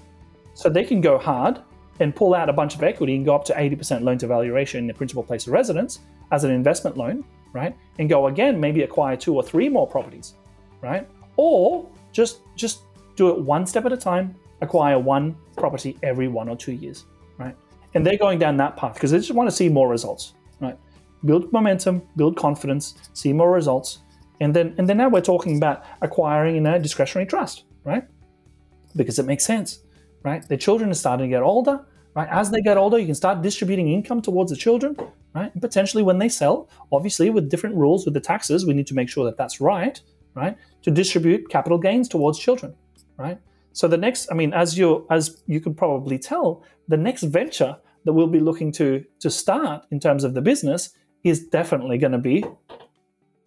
So 0.55 0.69
they 0.69 0.83
can 0.83 0.99
go 0.99 1.17
hard 1.17 1.61
and 1.99 2.15
pull 2.15 2.33
out 2.33 2.49
a 2.49 2.53
bunch 2.53 2.75
of 2.75 2.81
equity 2.81 3.15
and 3.15 3.25
go 3.25 3.35
up 3.35 3.45
to 3.45 3.53
80% 3.53 4.01
loan 4.01 4.17
to 4.17 4.27
value 4.27 4.53
ratio 4.53 4.79
in 4.79 4.87
their 4.87 4.95
principal 4.95 5.23
place 5.23 5.45
of 5.45 5.53
residence 5.53 5.99
as 6.31 6.43
an 6.43 6.51
investment 6.51 6.97
loan 6.97 7.23
right? 7.53 7.75
And 7.99 8.09
go 8.09 8.27
again, 8.27 8.59
maybe 8.59 8.83
acquire 8.83 9.15
two 9.15 9.35
or 9.35 9.43
three 9.43 9.69
more 9.69 9.87
properties, 9.87 10.35
right? 10.81 11.07
Or 11.35 11.89
just 12.11 12.41
just 12.55 12.81
do 13.15 13.29
it 13.29 13.39
one 13.39 13.65
step 13.65 13.85
at 13.85 13.93
a 13.93 13.97
time, 13.97 14.35
acquire 14.61 14.99
one 14.99 15.35
property 15.57 15.97
every 16.03 16.27
one 16.27 16.49
or 16.49 16.55
two 16.55 16.71
years, 16.71 17.05
right? 17.37 17.55
And 17.93 18.05
they're 18.05 18.17
going 18.17 18.39
down 18.39 18.57
that 18.57 18.77
path 18.77 18.93
because 18.93 19.11
they 19.11 19.17
just 19.17 19.31
want 19.31 19.49
to 19.49 19.55
see 19.55 19.69
more 19.69 19.89
results, 19.89 20.33
right? 20.59 20.77
Build 21.25 21.51
momentum, 21.51 22.01
build 22.15 22.37
confidence, 22.37 22.95
see 23.13 23.33
more 23.33 23.51
results, 23.51 23.99
and 24.39 24.53
then 24.55 24.73
and 24.77 24.87
then 24.87 24.97
now 24.97 25.09
we're 25.09 25.21
talking 25.21 25.57
about 25.57 25.83
acquiring 26.01 26.55
in 26.55 26.65
a 26.65 26.79
discretionary 26.79 27.27
trust, 27.27 27.63
right? 27.83 28.03
Because 28.95 29.19
it 29.19 29.25
makes 29.25 29.45
sense, 29.45 29.79
right? 30.23 30.47
The 30.47 30.57
children 30.57 30.89
are 30.89 30.95
starting 30.95 31.27
to 31.27 31.29
get 31.29 31.43
older, 31.43 31.85
right? 32.15 32.27
As 32.29 32.49
they 32.49 32.61
get 32.61 32.77
older, 32.77 32.97
you 32.97 33.05
can 33.05 33.15
start 33.15 33.41
distributing 33.41 33.91
income 33.91 34.21
towards 34.21 34.51
the 34.51 34.57
children, 34.57 34.95
right? 35.33 35.51
And 35.53 35.61
potentially 35.61 36.03
when 36.03 36.19
they 36.19 36.29
sell, 36.29 36.69
obviously 36.91 37.29
with 37.29 37.49
different 37.49 37.75
rules 37.75 38.05
with 38.05 38.13
the 38.13 38.19
taxes, 38.19 38.65
we 38.65 38.73
need 38.73 38.87
to 38.87 38.93
make 38.93 39.09
sure 39.09 39.25
that 39.25 39.37
that's 39.37 39.61
right, 39.61 39.99
right? 40.35 40.57
To 40.83 40.91
distribute 40.91 41.49
capital 41.49 41.77
gains 41.77 42.07
towards 42.09 42.39
children, 42.39 42.75
right? 43.17 43.39
So 43.73 43.87
the 43.87 43.97
next, 43.97 44.29
I 44.31 44.35
mean, 44.35 44.53
as 44.53 44.77
you 44.77 45.07
as 45.09 45.41
you 45.45 45.61
could 45.61 45.77
probably 45.77 46.19
tell, 46.19 46.63
the 46.87 46.97
next 46.97 47.23
venture 47.23 47.77
that 48.03 48.13
we'll 48.13 48.27
be 48.27 48.39
looking 48.39 48.71
to 48.73 49.03
to 49.19 49.29
start 49.29 49.85
in 49.91 49.99
terms 49.99 50.23
of 50.23 50.33
the 50.33 50.41
business 50.41 50.89
is 51.23 51.47
definitely 51.47 51.97
going 51.97 52.11
to 52.11 52.17
be 52.17 52.43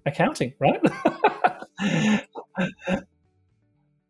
accounting, 0.06 0.54
right? 0.60 0.80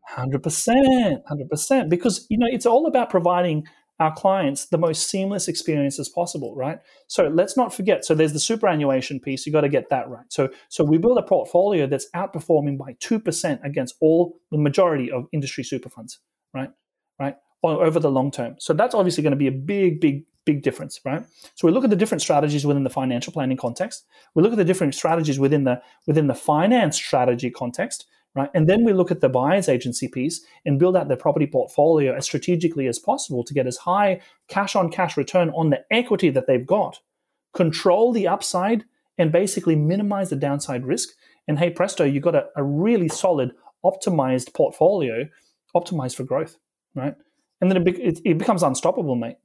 Hundred 0.07 0.45
percent, 0.45 1.23
hundred 1.26 1.50
percent, 1.50 1.90
because 1.90 2.25
you 2.28 2.38
know 2.38 2.47
it's 2.49 2.66
all 2.66 2.87
about 2.87 3.11
providing 3.11 3.64
our 4.01 4.13
clients 4.13 4.67
the 4.67 4.79
most 4.79 5.09
seamless 5.09 5.47
experience 5.47 5.99
as 5.99 6.09
possible, 6.09 6.55
right? 6.57 6.79
So 7.07 7.29
let's 7.29 7.57
not 7.57 7.73
forget. 7.73 8.05
So 8.05 8.15
there's 8.15 8.33
the 8.33 8.41
superannuation 8.41 9.21
piece. 9.21 9.47
You 9.47 9.53
got 9.53 9.61
to 9.61 9.69
get 9.69 9.89
that 9.91 10.09
right. 10.09 10.27
So 10.29 10.49
so 10.69 10.83
we 10.85 10.99
build 10.99 11.19
a 11.19 11.23
portfolio 11.23 11.87
that's 11.87 12.09
outperforming 12.15 12.77
by 12.77 12.97
two 13.01 13.19
percent 13.19 13.61
against 13.65 13.95
all 14.01 14.37
the 14.51 14.59
majority 14.59 15.11
of 15.11 15.27
industry 15.33 15.65
super 15.65 15.89
funds, 15.89 16.21
right? 16.53 16.71
Right 17.19 17.37
over 17.65 17.99
the 17.99 18.11
long 18.11 18.31
term. 18.31 18.57
So 18.59 18.73
that's 18.73 18.95
obviously 18.95 19.23
going 19.23 19.33
to 19.33 19.37
be 19.37 19.47
a 19.47 19.53
big, 19.53 20.01
big, 20.01 20.25
big 20.45 20.63
difference, 20.63 21.01
right? 21.05 21.25
So 21.55 21.67
we 21.67 21.73
look 21.73 21.85
at 21.85 21.91
the 21.91 21.97
different 21.97 22.23
strategies 22.23 22.67
within 22.67 22.85
the 22.85 22.91
financial 22.91 23.33
planning 23.33 23.57
context. 23.57 24.05
We 24.35 24.43
look 24.43 24.53
at 24.53 24.59
the 24.59 24.65
different 24.65 24.95
strategies 24.95 25.39
within 25.39 25.65
the 25.65 25.81
within 26.07 26.27
the 26.27 26.35
finance 26.35 26.97
strategy 26.97 27.51
context 27.51 28.07
right? 28.35 28.50
And 28.55 28.69
then 28.69 28.85
we 28.85 28.93
look 28.93 29.11
at 29.11 29.21
the 29.21 29.29
buyer's 29.29 29.69
agency 29.69 30.09
piece 30.09 30.45
and 30.64 30.79
build 30.79 30.97
out 30.97 31.09
their 31.09 31.17
property 31.17 31.47
portfolio 31.47 32.14
as 32.14 32.25
strategically 32.25 32.87
as 32.87 32.99
possible 32.99 33.45
to 33.45 33.55
get 33.55 33.67
as 33.67 33.76
high 33.79 34.21
cash 34.49 34.75
on 34.75 34.91
cash 34.91 35.17
return 35.17 35.50
on 35.50 35.71
the 35.71 35.85
equity 35.91 36.31
that 36.31 36.47
they've 36.47 36.67
got, 36.67 37.00
control 37.55 38.12
the 38.12 38.26
upside, 38.26 38.85
and 39.19 39.31
basically 39.31 39.76
minimize 39.76 40.31
the 40.31 40.37
downside 40.37 40.85
risk. 40.85 41.11
And 41.47 41.59
hey, 41.59 41.71
presto, 41.71 42.05
you've 42.05 42.25
got 42.25 42.35
a, 42.35 42.47
a 42.57 42.64
really 42.64 43.09
solid, 43.09 43.53
optimized 43.85 44.55
portfolio, 44.55 45.29
optimized 45.76 46.17
for 46.17 46.25
growth, 46.25 46.57
right? 46.95 47.14
And 47.61 47.71
then 47.71 47.76
it, 47.76 47.85
be- 47.85 48.03
it, 48.03 48.21
it 48.25 48.38
becomes 48.38 48.62
unstoppable, 48.62 49.14
mate. 49.14 49.37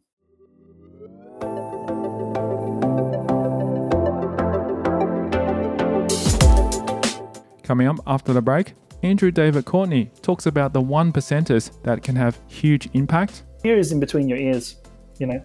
Coming 7.69 7.85
up 7.85 7.99
after 8.07 8.33
the 8.33 8.41
break, 8.41 8.73
Andrew 9.03 9.29
David 9.29 9.63
Courtney 9.63 10.09
talks 10.23 10.47
about 10.47 10.73
the 10.73 10.81
one 10.81 11.13
percenters 11.13 11.69
that 11.83 12.01
can 12.01 12.15
have 12.15 12.39
huge 12.47 12.89
impact. 12.93 13.43
Fear 13.61 13.77
is 13.77 13.91
in 13.91 13.99
between 13.99 14.27
your 14.27 14.39
ears, 14.39 14.77
you 15.19 15.27
know. 15.27 15.39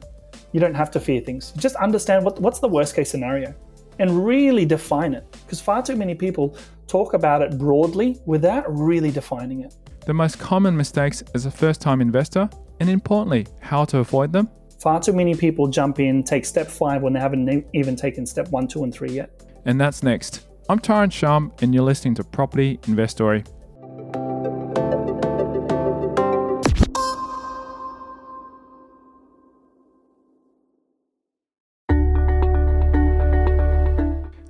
You 0.52 0.58
don't 0.58 0.72
have 0.72 0.90
to 0.92 1.00
fear 1.00 1.20
things. 1.20 1.52
Just 1.58 1.76
understand 1.76 2.24
what, 2.24 2.40
what's 2.40 2.60
the 2.60 2.68
worst 2.68 2.96
case 2.96 3.10
scenario 3.10 3.54
and 3.98 4.24
really 4.24 4.64
define 4.64 5.12
it. 5.12 5.30
Because 5.44 5.60
far 5.60 5.82
too 5.82 5.96
many 5.96 6.14
people 6.14 6.56
talk 6.86 7.12
about 7.12 7.42
it 7.42 7.58
broadly 7.58 8.18
without 8.24 8.64
really 8.74 9.10
defining 9.10 9.60
it. 9.60 9.74
The 10.06 10.14
most 10.14 10.38
common 10.38 10.74
mistakes 10.74 11.22
as 11.34 11.44
a 11.44 11.50
first 11.50 11.82
time 11.82 12.00
investor, 12.00 12.48
and 12.80 12.88
importantly, 12.88 13.46
how 13.60 13.84
to 13.84 13.98
avoid 13.98 14.32
them. 14.32 14.48
Far 14.80 14.98
too 14.98 15.12
many 15.12 15.34
people 15.34 15.66
jump 15.66 16.00
in, 16.00 16.22
take 16.22 16.46
step 16.46 16.68
five 16.68 17.02
when 17.02 17.12
they 17.12 17.20
haven't 17.20 17.66
even 17.74 17.96
taken 17.96 18.24
step 18.24 18.48
one, 18.48 18.66
two, 18.66 18.82
and 18.82 18.94
three 18.94 19.10
yet. 19.10 19.42
And 19.66 19.78
that's 19.78 20.02
next 20.02 20.46
I'm 20.66 20.78
Tyron 20.78 21.12
Shum, 21.12 21.52
and 21.60 21.74
you're 21.74 21.84
listening 21.84 22.14
to 22.14 22.24
Property 22.24 22.80
Investory. 22.86 23.44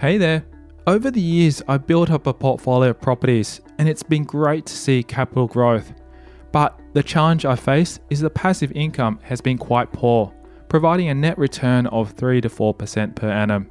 Hey 0.00 0.18
there. 0.18 0.44
Over 0.86 1.10
the 1.10 1.20
years, 1.20 1.62
I've 1.66 1.84
built 1.84 2.10
up 2.10 2.28
a 2.28 2.32
portfolio 2.32 2.90
of 2.90 3.00
properties, 3.00 3.60
and 3.78 3.88
it's 3.88 4.04
been 4.04 4.22
great 4.22 4.66
to 4.66 4.72
see 4.72 5.02
capital 5.02 5.48
growth. 5.48 5.94
But 6.52 6.78
the 6.92 7.02
challenge 7.02 7.44
I 7.44 7.56
face 7.56 7.98
is 8.08 8.20
the 8.20 8.30
passive 8.30 8.70
income 8.72 9.18
has 9.24 9.40
been 9.40 9.58
quite 9.58 9.90
poor, 9.92 10.32
providing 10.68 11.08
a 11.08 11.14
net 11.14 11.38
return 11.38 11.86
of 11.88 12.12
3 12.12 12.40
to 12.42 12.48
4% 12.48 13.16
per 13.16 13.28
annum. 13.28 13.68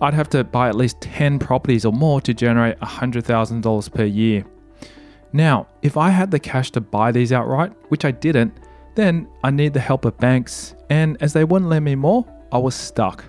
I'd 0.00 0.14
have 0.14 0.28
to 0.30 0.44
buy 0.44 0.68
at 0.68 0.74
least 0.74 1.00
10 1.00 1.38
properties 1.38 1.84
or 1.84 1.92
more 1.92 2.20
to 2.22 2.32
generate 2.32 2.78
$100,000 2.80 3.92
per 3.92 4.04
year. 4.04 4.44
Now, 5.32 5.68
if 5.82 5.96
I 5.96 6.10
had 6.10 6.30
the 6.30 6.40
cash 6.40 6.70
to 6.72 6.80
buy 6.80 7.12
these 7.12 7.32
outright, 7.32 7.72
which 7.88 8.04
I 8.04 8.10
didn't, 8.10 8.52
then 8.94 9.28
I 9.44 9.50
need 9.50 9.72
the 9.74 9.80
help 9.80 10.04
of 10.04 10.18
banks, 10.18 10.74
and 10.88 11.16
as 11.20 11.32
they 11.32 11.44
wouldn't 11.44 11.70
lend 11.70 11.84
me 11.84 11.94
more, 11.94 12.26
I 12.50 12.58
was 12.58 12.74
stuck. 12.74 13.24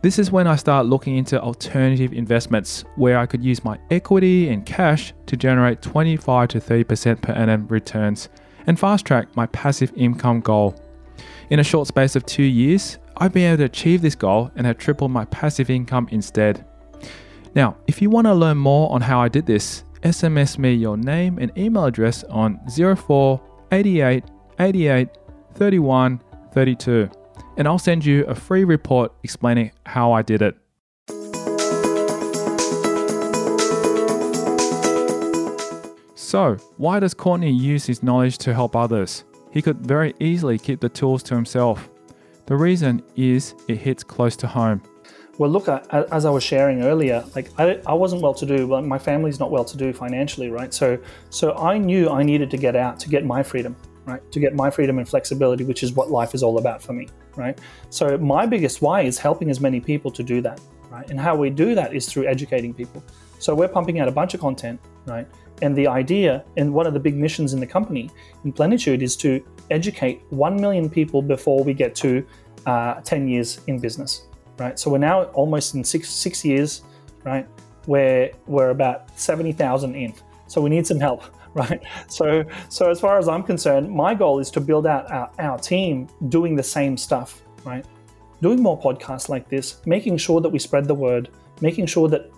This 0.00 0.20
is 0.20 0.30
when 0.30 0.46
I 0.46 0.54
start 0.54 0.86
looking 0.86 1.16
into 1.16 1.42
alternative 1.42 2.12
investments 2.12 2.84
where 2.94 3.18
I 3.18 3.26
could 3.26 3.42
use 3.42 3.64
my 3.64 3.78
equity 3.90 4.48
and 4.48 4.64
cash 4.64 5.12
to 5.26 5.36
generate 5.36 5.82
25 5.82 6.48
to 6.50 6.60
30% 6.60 7.20
per 7.20 7.32
annum 7.32 7.66
returns 7.66 8.28
and 8.68 8.78
fast 8.78 9.04
track 9.04 9.34
my 9.34 9.46
passive 9.46 9.92
income 9.96 10.40
goal. 10.40 10.76
In 11.50 11.58
a 11.58 11.64
short 11.64 11.88
space 11.88 12.14
of 12.14 12.24
two 12.26 12.44
years, 12.44 12.98
I've 13.20 13.32
been 13.32 13.48
able 13.48 13.58
to 13.58 13.64
achieve 13.64 14.00
this 14.00 14.14
goal 14.14 14.52
and 14.54 14.64
have 14.64 14.78
tripled 14.78 15.10
my 15.10 15.24
passive 15.24 15.70
income 15.70 16.08
instead. 16.12 16.64
Now, 17.54 17.76
if 17.88 18.00
you 18.00 18.10
want 18.10 18.28
to 18.28 18.34
learn 18.34 18.58
more 18.58 18.92
on 18.92 19.00
how 19.00 19.20
I 19.20 19.28
did 19.28 19.44
this, 19.44 19.82
SMS 20.02 20.56
me 20.56 20.72
your 20.74 20.96
name 20.96 21.38
and 21.38 21.50
email 21.58 21.84
address 21.84 22.22
on 22.24 22.60
04 22.68 23.40
88 23.72 24.24
88 24.60 25.08
31 25.54 26.20
32 26.52 27.10
and 27.56 27.66
I'll 27.66 27.78
send 27.78 28.04
you 28.04 28.24
a 28.26 28.36
free 28.36 28.62
report 28.62 29.12
explaining 29.24 29.72
how 29.84 30.12
I 30.12 30.22
did 30.22 30.40
it. 30.40 30.56
So, 36.14 36.56
why 36.76 37.00
does 37.00 37.14
Courtney 37.14 37.50
use 37.50 37.86
his 37.86 38.02
knowledge 38.02 38.38
to 38.38 38.54
help 38.54 38.76
others? 38.76 39.24
He 39.50 39.60
could 39.60 39.78
very 39.78 40.14
easily 40.20 40.58
keep 40.58 40.78
the 40.78 40.88
tools 40.88 41.22
to 41.24 41.34
himself. 41.34 41.88
The 42.48 42.56
reason 42.56 43.02
is 43.14 43.54
it 43.68 43.76
hits 43.76 44.02
close 44.02 44.34
to 44.36 44.46
home. 44.46 44.80
Well, 45.36 45.50
look, 45.50 45.68
as 45.68 46.24
I 46.24 46.30
was 46.30 46.42
sharing 46.42 46.82
earlier, 46.82 47.22
like 47.36 47.50
I, 47.58 47.92
wasn't 47.92 48.22
well 48.22 48.32
to 48.32 48.46
do. 48.46 48.66
Well, 48.66 48.80
my 48.80 48.98
family's 48.98 49.38
not 49.38 49.50
well 49.50 49.66
to 49.66 49.76
do 49.76 49.92
financially, 49.92 50.48
right? 50.48 50.72
So, 50.72 50.98
so 51.28 51.52
I 51.56 51.76
knew 51.76 52.08
I 52.08 52.22
needed 52.22 52.50
to 52.52 52.56
get 52.56 52.74
out 52.74 52.98
to 53.00 53.10
get 53.10 53.26
my 53.26 53.42
freedom, 53.42 53.76
right? 54.06 54.22
To 54.32 54.40
get 54.40 54.54
my 54.54 54.70
freedom 54.70 54.96
and 54.96 55.06
flexibility, 55.06 55.62
which 55.64 55.82
is 55.82 55.92
what 55.92 56.10
life 56.10 56.34
is 56.34 56.42
all 56.42 56.56
about 56.56 56.82
for 56.82 56.94
me, 56.94 57.08
right? 57.36 57.60
So 57.90 58.16
my 58.16 58.46
biggest 58.46 58.80
why 58.80 59.02
is 59.02 59.18
helping 59.18 59.50
as 59.50 59.60
many 59.60 59.78
people 59.78 60.10
to 60.12 60.22
do 60.22 60.40
that, 60.40 60.58
right? 60.90 61.08
And 61.10 61.20
how 61.20 61.36
we 61.36 61.50
do 61.50 61.74
that 61.74 61.94
is 61.94 62.10
through 62.10 62.28
educating 62.28 62.72
people. 62.72 63.04
So 63.40 63.54
we're 63.54 63.68
pumping 63.68 64.00
out 64.00 64.08
a 64.08 64.12
bunch 64.12 64.32
of 64.32 64.40
content, 64.40 64.80
right? 65.04 65.28
And 65.62 65.76
the 65.76 65.86
idea 65.86 66.44
and 66.56 66.72
one 66.72 66.86
of 66.86 66.94
the 66.94 67.00
big 67.00 67.16
missions 67.16 67.52
in 67.52 67.60
the 67.60 67.66
company 67.66 68.10
in 68.44 68.52
Plenitude 68.52 69.02
is 69.02 69.16
to 69.16 69.44
educate 69.70 70.22
1 70.30 70.60
million 70.60 70.88
people 70.88 71.22
before 71.22 71.62
we 71.64 71.74
get 71.74 71.94
to 71.96 72.24
uh, 72.66 73.00
10 73.00 73.28
years 73.28 73.60
in 73.66 73.78
business, 73.78 74.26
right? 74.58 74.78
So 74.78 74.90
we're 74.90 74.98
now 74.98 75.24
almost 75.24 75.74
in 75.74 75.84
six, 75.84 76.08
six 76.08 76.44
years, 76.44 76.82
right? 77.24 77.46
Where 77.86 78.30
we're 78.46 78.70
about 78.70 79.18
70,000 79.18 79.94
in. 79.94 80.14
So 80.46 80.60
we 80.60 80.70
need 80.70 80.86
some 80.86 81.00
help, 81.00 81.24
right? 81.54 81.82
So, 82.08 82.44
so 82.68 82.90
as 82.90 83.00
far 83.00 83.18
as 83.18 83.28
I'm 83.28 83.42
concerned, 83.42 83.90
my 83.90 84.14
goal 84.14 84.38
is 84.38 84.50
to 84.52 84.60
build 84.60 84.86
out 84.86 85.10
our, 85.10 85.30
our 85.38 85.58
team 85.58 86.08
doing 86.28 86.56
the 86.56 86.62
same 86.62 86.96
stuff, 86.96 87.42
right? 87.64 87.84
Doing 88.40 88.62
more 88.62 88.78
podcasts 88.80 89.28
like 89.28 89.48
this, 89.48 89.80
making 89.84 90.16
sure 90.18 90.40
that 90.40 90.48
we 90.48 90.58
spread 90.58 90.86
the 90.86 90.94
word, 90.94 91.30
making 91.60 91.86
sure 91.86 92.08
that 92.08 92.30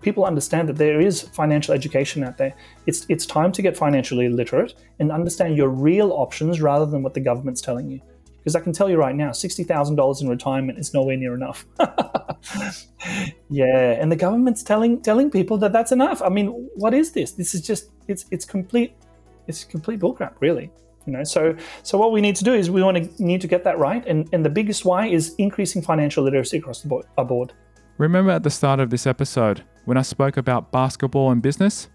people 0.00 0.24
understand 0.24 0.68
that 0.68 0.76
there 0.76 1.00
is 1.00 1.22
financial 1.22 1.74
education 1.74 2.24
out 2.24 2.38
there. 2.38 2.54
It's 2.86 3.06
it's 3.08 3.26
time 3.26 3.52
to 3.52 3.62
get 3.62 3.76
financially 3.76 4.28
literate 4.28 4.74
and 4.98 5.12
understand 5.12 5.56
your 5.56 5.68
real 5.68 6.12
options 6.12 6.60
rather 6.60 6.86
than 6.86 7.02
what 7.02 7.14
the 7.14 7.20
government's 7.20 7.60
telling 7.60 7.90
you. 7.90 8.00
Because 8.38 8.54
I 8.54 8.60
can 8.60 8.72
tell 8.72 8.88
you 8.88 8.96
right 8.96 9.14
now, 9.14 9.32
sixty 9.32 9.64
thousand 9.64 9.96
dollars 9.96 10.22
in 10.22 10.28
retirement 10.28 10.78
is 10.78 10.94
nowhere 10.94 11.16
near 11.16 11.34
enough. 11.34 11.66
yeah, 13.50 13.96
and 14.00 14.10
the 14.10 14.16
government's 14.16 14.62
telling 14.62 15.00
telling 15.02 15.30
people 15.30 15.58
that 15.58 15.72
that's 15.72 15.92
enough. 15.92 16.22
I 16.22 16.28
mean, 16.28 16.48
what 16.76 16.94
is 16.94 17.12
this? 17.12 17.32
This 17.32 17.54
is 17.54 17.60
just 17.60 17.90
it's 18.08 18.26
it's 18.30 18.44
complete 18.44 18.94
it's 19.46 19.64
complete 19.64 20.00
bullcrap, 20.00 20.34
really. 20.40 20.70
You 21.06 21.12
know, 21.12 21.24
so 21.24 21.56
so 21.82 21.98
what 21.98 22.12
we 22.12 22.20
need 22.20 22.34
to 22.36 22.44
do 22.44 22.52
is 22.52 22.70
we 22.70 22.82
want 22.82 22.96
to 22.96 23.22
need 23.22 23.40
to 23.40 23.46
get 23.46 23.62
that 23.64 23.78
right, 23.78 24.04
and 24.06 24.28
and 24.32 24.44
the 24.44 24.50
biggest 24.50 24.84
why 24.84 25.06
is 25.06 25.34
increasing 25.38 25.82
financial 25.82 26.24
literacy 26.24 26.58
across 26.58 26.82
the 26.82 26.88
board. 26.88 27.06
board. 27.16 27.52
Remember 27.98 28.30
at 28.30 28.42
the 28.42 28.50
start 28.50 28.78
of 28.78 28.90
this 28.90 29.06
episode 29.06 29.62
when 29.86 29.96
I 29.96 30.02
spoke 30.02 30.36
about 30.36 30.70
basketball 30.70 31.30
and 31.30 31.40
business? 31.40 31.88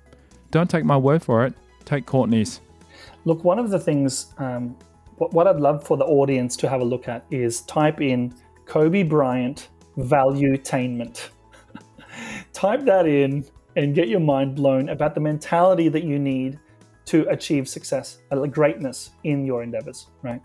Don't 0.50 0.68
take 0.68 0.84
my 0.84 0.98
word 0.98 1.22
for 1.22 1.46
it, 1.46 1.54
take 1.86 2.08
Courtney's. 2.08 2.60
Look, 3.26 3.44
one 3.44 3.60
of 3.60 3.70
the 3.70 3.78
things, 3.78 4.34
um, 4.40 4.76
what, 5.18 5.46
I'd 5.46 5.60
love 5.60 5.86
for 5.86 5.98
the 5.98 6.06
audience 6.06 6.58
to 6.58 6.70
have 6.70 6.82
a 6.82 6.84
look 6.84 7.08
at 7.08 7.24
is 7.30 7.62
type 7.62 8.02
in 8.02 8.34
Kobe 8.66 9.04
Bryant 9.04 9.70
valuetainment. 9.96 11.30
type 12.54 12.84
that 12.86 13.06
in 13.06 13.46
and 13.76 13.94
get 13.94 14.08
your 14.08 14.22
mind 14.22 14.56
blown 14.56 14.90
about 14.90 15.14
the 15.14 15.22
mentality 15.22 15.88
that 15.88 16.04
you 16.04 16.18
need 16.18 16.60
to 17.06 17.28
achieve 17.30 17.70
success, 17.70 18.18
a 18.32 18.48
greatness 18.48 19.12
in 19.24 19.46
your 19.46 19.62
endeavors, 19.62 20.08
right? 20.24 20.42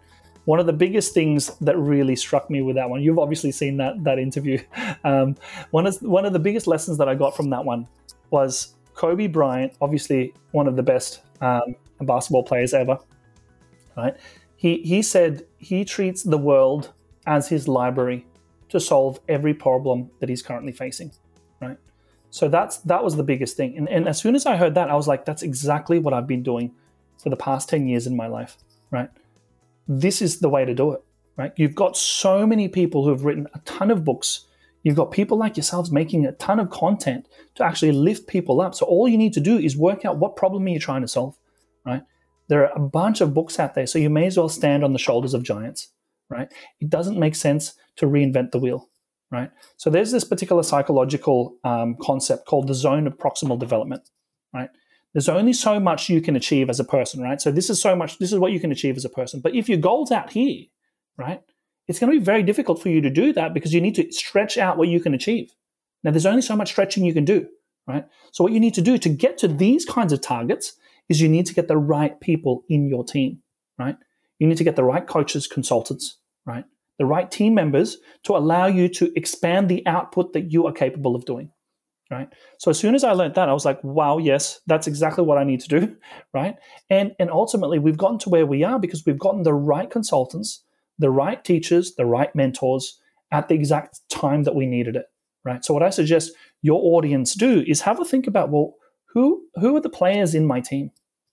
One 0.46 0.60
of 0.60 0.66
the 0.66 0.72
biggest 0.72 1.12
things 1.12 1.54
that 1.58 1.76
really 1.76 2.16
struck 2.16 2.48
me 2.48 2.62
with 2.62 2.76
that 2.76 2.88
one, 2.88 3.02
you've 3.02 3.18
obviously 3.18 3.52
seen 3.52 3.76
that 3.76 4.02
that 4.04 4.18
interview. 4.18 4.58
Um, 5.04 5.36
one 5.70 5.86
of 5.86 5.96
one 6.02 6.24
of 6.24 6.32
the 6.32 6.38
biggest 6.38 6.66
lessons 6.66 6.98
that 6.98 7.08
I 7.08 7.14
got 7.14 7.36
from 7.36 7.50
that 7.50 7.64
one 7.64 7.86
was 8.30 8.74
Kobe 8.94 9.28
Bryant, 9.28 9.72
obviously 9.80 10.34
one 10.50 10.66
of 10.66 10.74
the 10.74 10.82
best 10.82 11.22
um, 11.40 11.76
basketball 12.00 12.42
players 12.42 12.74
ever. 12.74 12.98
Right? 13.96 14.16
He 14.56 14.78
he 14.82 15.02
said 15.02 15.44
he 15.58 15.84
treats 15.84 16.22
the 16.22 16.38
world 16.38 16.92
as 17.26 17.48
his 17.48 17.68
library 17.68 18.26
to 18.70 18.80
solve 18.80 19.20
every 19.28 19.54
problem 19.54 20.10
that 20.20 20.28
he's 20.28 20.42
currently 20.42 20.72
facing. 20.72 21.12
Right? 21.60 21.78
So 22.30 22.48
that's 22.48 22.78
that 22.78 23.04
was 23.04 23.16
the 23.16 23.22
biggest 23.22 23.56
thing. 23.56 23.76
And, 23.76 23.88
and 23.88 24.08
as 24.08 24.18
soon 24.18 24.34
as 24.34 24.44
I 24.46 24.56
heard 24.56 24.74
that, 24.74 24.90
I 24.90 24.94
was 24.94 25.06
like, 25.06 25.24
that's 25.24 25.42
exactly 25.42 25.98
what 25.98 26.14
I've 26.14 26.26
been 26.26 26.42
doing 26.42 26.72
for 27.22 27.30
the 27.30 27.36
past 27.36 27.68
10 27.68 27.86
years 27.86 28.06
in 28.06 28.16
my 28.16 28.26
life. 28.26 28.56
Right? 28.90 29.10
This 29.88 30.22
is 30.22 30.40
the 30.40 30.48
way 30.48 30.64
to 30.64 30.74
do 30.74 30.92
it, 30.92 31.00
right? 31.36 31.52
You've 31.56 31.74
got 31.74 31.96
so 31.96 32.46
many 32.46 32.68
people 32.68 33.04
who 33.04 33.10
have 33.10 33.24
written 33.24 33.46
a 33.54 33.58
ton 33.60 33.90
of 33.90 34.04
books. 34.04 34.46
You've 34.82 34.96
got 34.96 35.10
people 35.10 35.36
like 35.36 35.56
yourselves 35.56 35.90
making 35.90 36.26
a 36.26 36.32
ton 36.32 36.60
of 36.60 36.70
content 36.70 37.26
to 37.56 37.64
actually 37.64 37.92
lift 37.92 38.26
people 38.26 38.60
up. 38.60 38.74
So 38.74 38.86
all 38.86 39.08
you 39.08 39.18
need 39.18 39.32
to 39.34 39.40
do 39.40 39.58
is 39.58 39.76
work 39.76 40.04
out 40.04 40.18
what 40.18 40.36
problem 40.36 40.66
you're 40.66 40.74
you 40.74 40.80
trying 40.80 41.02
to 41.02 41.08
solve, 41.08 41.36
right? 41.84 42.02
There 42.48 42.64
are 42.64 42.72
a 42.76 42.80
bunch 42.80 43.20
of 43.20 43.34
books 43.34 43.58
out 43.58 43.74
there, 43.74 43.86
so 43.86 43.98
you 43.98 44.10
may 44.10 44.26
as 44.26 44.36
well 44.36 44.48
stand 44.48 44.84
on 44.84 44.92
the 44.92 44.98
shoulders 44.98 45.34
of 45.34 45.42
giants, 45.42 45.88
right? 46.28 46.48
It 46.80 46.88
doesn't 46.88 47.18
make 47.18 47.34
sense 47.34 47.74
to 47.96 48.06
reinvent 48.06 48.52
the 48.52 48.58
wheel, 48.58 48.88
right? 49.32 49.50
So 49.76 49.90
there's 49.90 50.12
this 50.12 50.24
particular 50.24 50.62
psychological 50.62 51.56
um, 51.64 51.96
concept 52.00 52.46
called 52.46 52.68
the 52.68 52.74
zone 52.74 53.06
of 53.06 53.18
proximal 53.18 53.58
development, 53.58 54.08
right? 54.54 54.70
There's 55.16 55.30
only 55.30 55.54
so 55.54 55.80
much 55.80 56.10
you 56.10 56.20
can 56.20 56.36
achieve 56.36 56.68
as 56.68 56.78
a 56.78 56.84
person, 56.84 57.22
right? 57.22 57.40
So 57.40 57.50
this 57.50 57.70
is 57.70 57.80
so 57.80 57.96
much, 57.96 58.18
this 58.18 58.34
is 58.34 58.38
what 58.38 58.52
you 58.52 58.60
can 58.60 58.70
achieve 58.70 58.98
as 58.98 59.06
a 59.06 59.08
person. 59.08 59.40
But 59.40 59.54
if 59.54 59.66
your 59.66 59.78
goal's 59.78 60.12
out 60.12 60.30
here, 60.30 60.64
right, 61.16 61.40
it's 61.88 61.98
going 61.98 62.12
to 62.12 62.18
be 62.18 62.22
very 62.22 62.42
difficult 62.42 62.82
for 62.82 62.90
you 62.90 63.00
to 63.00 63.08
do 63.08 63.32
that 63.32 63.54
because 63.54 63.72
you 63.72 63.80
need 63.80 63.94
to 63.94 64.12
stretch 64.12 64.58
out 64.58 64.76
what 64.76 64.88
you 64.88 65.00
can 65.00 65.14
achieve. 65.14 65.54
Now, 66.04 66.10
there's 66.10 66.26
only 66.26 66.42
so 66.42 66.54
much 66.54 66.68
stretching 66.68 67.02
you 67.02 67.14
can 67.14 67.24
do, 67.24 67.46
right? 67.88 68.04
So 68.32 68.44
what 68.44 68.52
you 68.52 68.60
need 68.60 68.74
to 68.74 68.82
do 68.82 68.98
to 68.98 69.08
get 69.08 69.38
to 69.38 69.48
these 69.48 69.86
kinds 69.86 70.12
of 70.12 70.20
targets 70.20 70.74
is 71.08 71.18
you 71.18 71.30
need 71.30 71.46
to 71.46 71.54
get 71.54 71.66
the 71.66 71.78
right 71.78 72.20
people 72.20 72.64
in 72.68 72.86
your 72.86 73.02
team, 73.02 73.38
right? 73.78 73.96
You 74.38 74.46
need 74.46 74.58
to 74.58 74.64
get 74.64 74.76
the 74.76 74.84
right 74.84 75.06
coaches, 75.06 75.46
consultants, 75.46 76.18
right? 76.44 76.66
The 76.98 77.06
right 77.06 77.30
team 77.30 77.54
members 77.54 77.96
to 78.24 78.36
allow 78.36 78.66
you 78.66 78.90
to 78.90 79.10
expand 79.16 79.70
the 79.70 79.82
output 79.86 80.34
that 80.34 80.52
you 80.52 80.66
are 80.66 80.74
capable 80.74 81.16
of 81.16 81.24
doing 81.24 81.52
right? 82.10 82.28
So 82.58 82.70
as 82.70 82.78
soon 82.78 82.94
as 82.94 83.04
i 83.04 83.12
learned 83.12 83.34
that 83.34 83.48
i 83.48 83.52
was 83.52 83.64
like 83.64 83.82
wow 83.82 84.18
yes 84.18 84.60
that's 84.66 84.86
exactly 84.86 85.24
what 85.24 85.38
i 85.38 85.44
need 85.44 85.60
to 85.60 85.68
do 85.68 85.96
right? 86.34 86.56
And 86.90 87.12
and 87.18 87.30
ultimately 87.30 87.78
we've 87.78 87.98
gotten 87.98 88.18
to 88.20 88.30
where 88.30 88.46
we 88.46 88.64
are 88.64 88.78
because 88.78 89.04
we've 89.04 89.18
gotten 89.18 89.42
the 89.42 89.54
right 89.54 89.90
consultants 89.90 90.62
the 90.98 91.10
right 91.10 91.42
teachers 91.44 91.94
the 91.96 92.06
right 92.06 92.34
mentors 92.34 93.00
at 93.32 93.48
the 93.48 93.54
exact 93.54 94.00
time 94.08 94.44
that 94.44 94.54
we 94.54 94.66
needed 94.66 94.96
it 94.96 95.06
right? 95.44 95.64
So 95.64 95.74
what 95.74 95.82
i 95.82 95.90
suggest 95.90 96.32
your 96.62 96.80
audience 96.96 97.34
do 97.34 97.64
is 97.66 97.82
have 97.82 98.00
a 98.00 98.04
think 98.04 98.26
about 98.26 98.50
well 98.50 98.74
who 99.12 99.42
who 99.56 99.76
are 99.76 99.80
the 99.80 99.88
players 99.88 100.34
in 100.34 100.46
my 100.46 100.60
team 100.60 100.90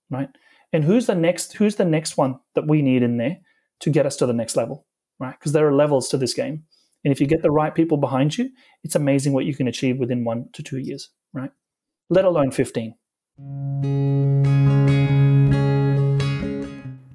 right? 0.09 0.29
And 0.71 0.83
who's 0.83 1.05
the 1.05 1.15
next 1.15 1.53
who's 1.53 1.75
the 1.75 1.85
next 1.85 2.17
one 2.17 2.39
that 2.55 2.67
we 2.67 2.81
need 2.81 3.03
in 3.03 3.17
there 3.17 3.37
to 3.81 3.89
get 3.89 4.05
us 4.05 4.15
to 4.17 4.25
the 4.25 4.33
next 4.33 4.55
level 4.55 4.85
right? 5.19 5.37
Because 5.37 5.51
there 5.51 5.67
are 5.67 5.73
levels 5.73 6.09
to 6.09 6.17
this 6.17 6.33
game 6.33 6.63
and 7.03 7.11
if 7.11 7.19
you 7.19 7.27
get 7.27 7.41
the 7.41 7.51
right 7.51 7.75
people 7.75 7.97
behind 7.97 8.37
you, 8.37 8.49
it's 8.83 8.95
amazing 8.95 9.33
what 9.33 9.45
you 9.45 9.53
can 9.53 9.67
achieve 9.67 9.97
within 9.99 10.23
one 10.23 10.47
to 10.53 10.63
two 10.63 10.77
years, 10.77 11.09
right? 11.33 11.51
Let 12.09 12.23
alone 12.23 12.51
15. 12.51 12.95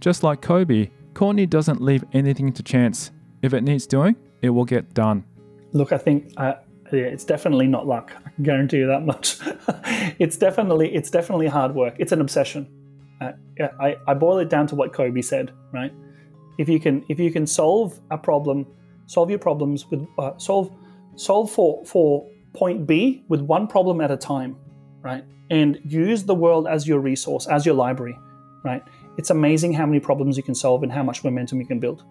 Just 0.00 0.22
like 0.22 0.42
Kobe, 0.42 0.90
Courtney 1.14 1.46
doesn't 1.46 1.80
leave 1.80 2.04
anything 2.12 2.52
to 2.52 2.62
chance. 2.62 3.12
If 3.40 3.54
it 3.54 3.62
needs 3.62 3.86
doing, 3.86 4.16
it 4.42 4.50
will 4.50 4.66
get 4.66 4.92
done. 4.92 5.24
Look, 5.72 5.92
I 5.92 5.98
think 5.98 6.32
uh, 6.36 6.54
yeah, 6.92 7.04
it's 7.04 7.24
definitely 7.24 7.66
not 7.66 7.86
luck. 7.86 8.12
I 8.26 8.30
can 8.30 8.44
guarantee 8.44 8.78
you 8.78 8.86
that 8.88 9.06
much. 9.06 9.38
it's 10.18 10.36
definitely 10.36 10.94
it's 10.94 11.10
definitely 11.10 11.46
hard 11.46 11.74
work. 11.74 11.94
It's 11.98 12.12
an 12.12 12.20
obsession. 12.20 12.68
Uh, 13.20 13.32
I, 13.80 13.96
I 14.06 14.14
boil 14.14 14.38
it 14.38 14.50
down 14.50 14.66
to 14.68 14.74
what 14.74 14.92
Kobe 14.92 15.22
said, 15.22 15.52
right? 15.72 15.92
If 16.58 16.68
you 16.68 16.78
can 16.78 17.04
if 17.08 17.18
you 17.18 17.30
can 17.32 17.46
solve 17.46 17.98
a 18.10 18.18
problem 18.18 18.66
solve 19.08 19.30
your 19.30 19.40
problems 19.40 19.90
with 19.90 20.06
uh, 20.18 20.38
solve 20.38 20.70
solve 21.16 21.50
for 21.50 21.84
for 21.84 22.28
point 22.52 22.86
B 22.86 23.24
with 23.28 23.40
one 23.40 23.66
problem 23.66 24.00
at 24.00 24.10
a 24.10 24.16
time, 24.16 24.56
right? 25.00 25.24
And 25.50 25.80
use 25.84 26.24
the 26.24 26.34
world 26.34 26.68
as 26.68 26.86
your 26.86 27.00
resource, 27.00 27.48
as 27.48 27.66
your 27.66 27.74
library, 27.74 28.16
right? 28.64 28.82
It's 29.16 29.30
amazing 29.30 29.72
how 29.72 29.86
many 29.86 29.98
problems 29.98 30.36
you 30.36 30.42
can 30.42 30.54
solve 30.54 30.82
and 30.82 30.92
how 30.92 31.02
much 31.02 31.24
momentum 31.24 31.60
you 31.60 31.66
can 31.66 31.80
build, 31.80 32.04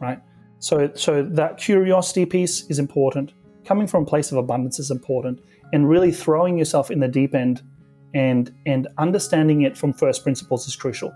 right? 0.00 0.18
So, 0.58 0.90
so 0.94 1.22
that 1.22 1.58
curiosity 1.58 2.26
piece 2.26 2.68
is 2.68 2.78
important. 2.78 3.32
Coming 3.64 3.86
from 3.86 4.02
a 4.02 4.06
place 4.06 4.32
of 4.32 4.38
abundance 4.38 4.78
is 4.78 4.90
important, 4.90 5.40
and 5.72 5.88
really 5.88 6.10
throwing 6.10 6.58
yourself 6.58 6.90
in 6.90 7.00
the 7.00 7.08
deep 7.08 7.34
end 7.34 7.62
and 8.14 8.50
and 8.64 8.88
understanding 8.96 9.62
it 9.62 9.76
from 9.76 9.92
first 9.92 10.22
principles 10.22 10.66
is 10.66 10.74
crucial, 10.74 11.12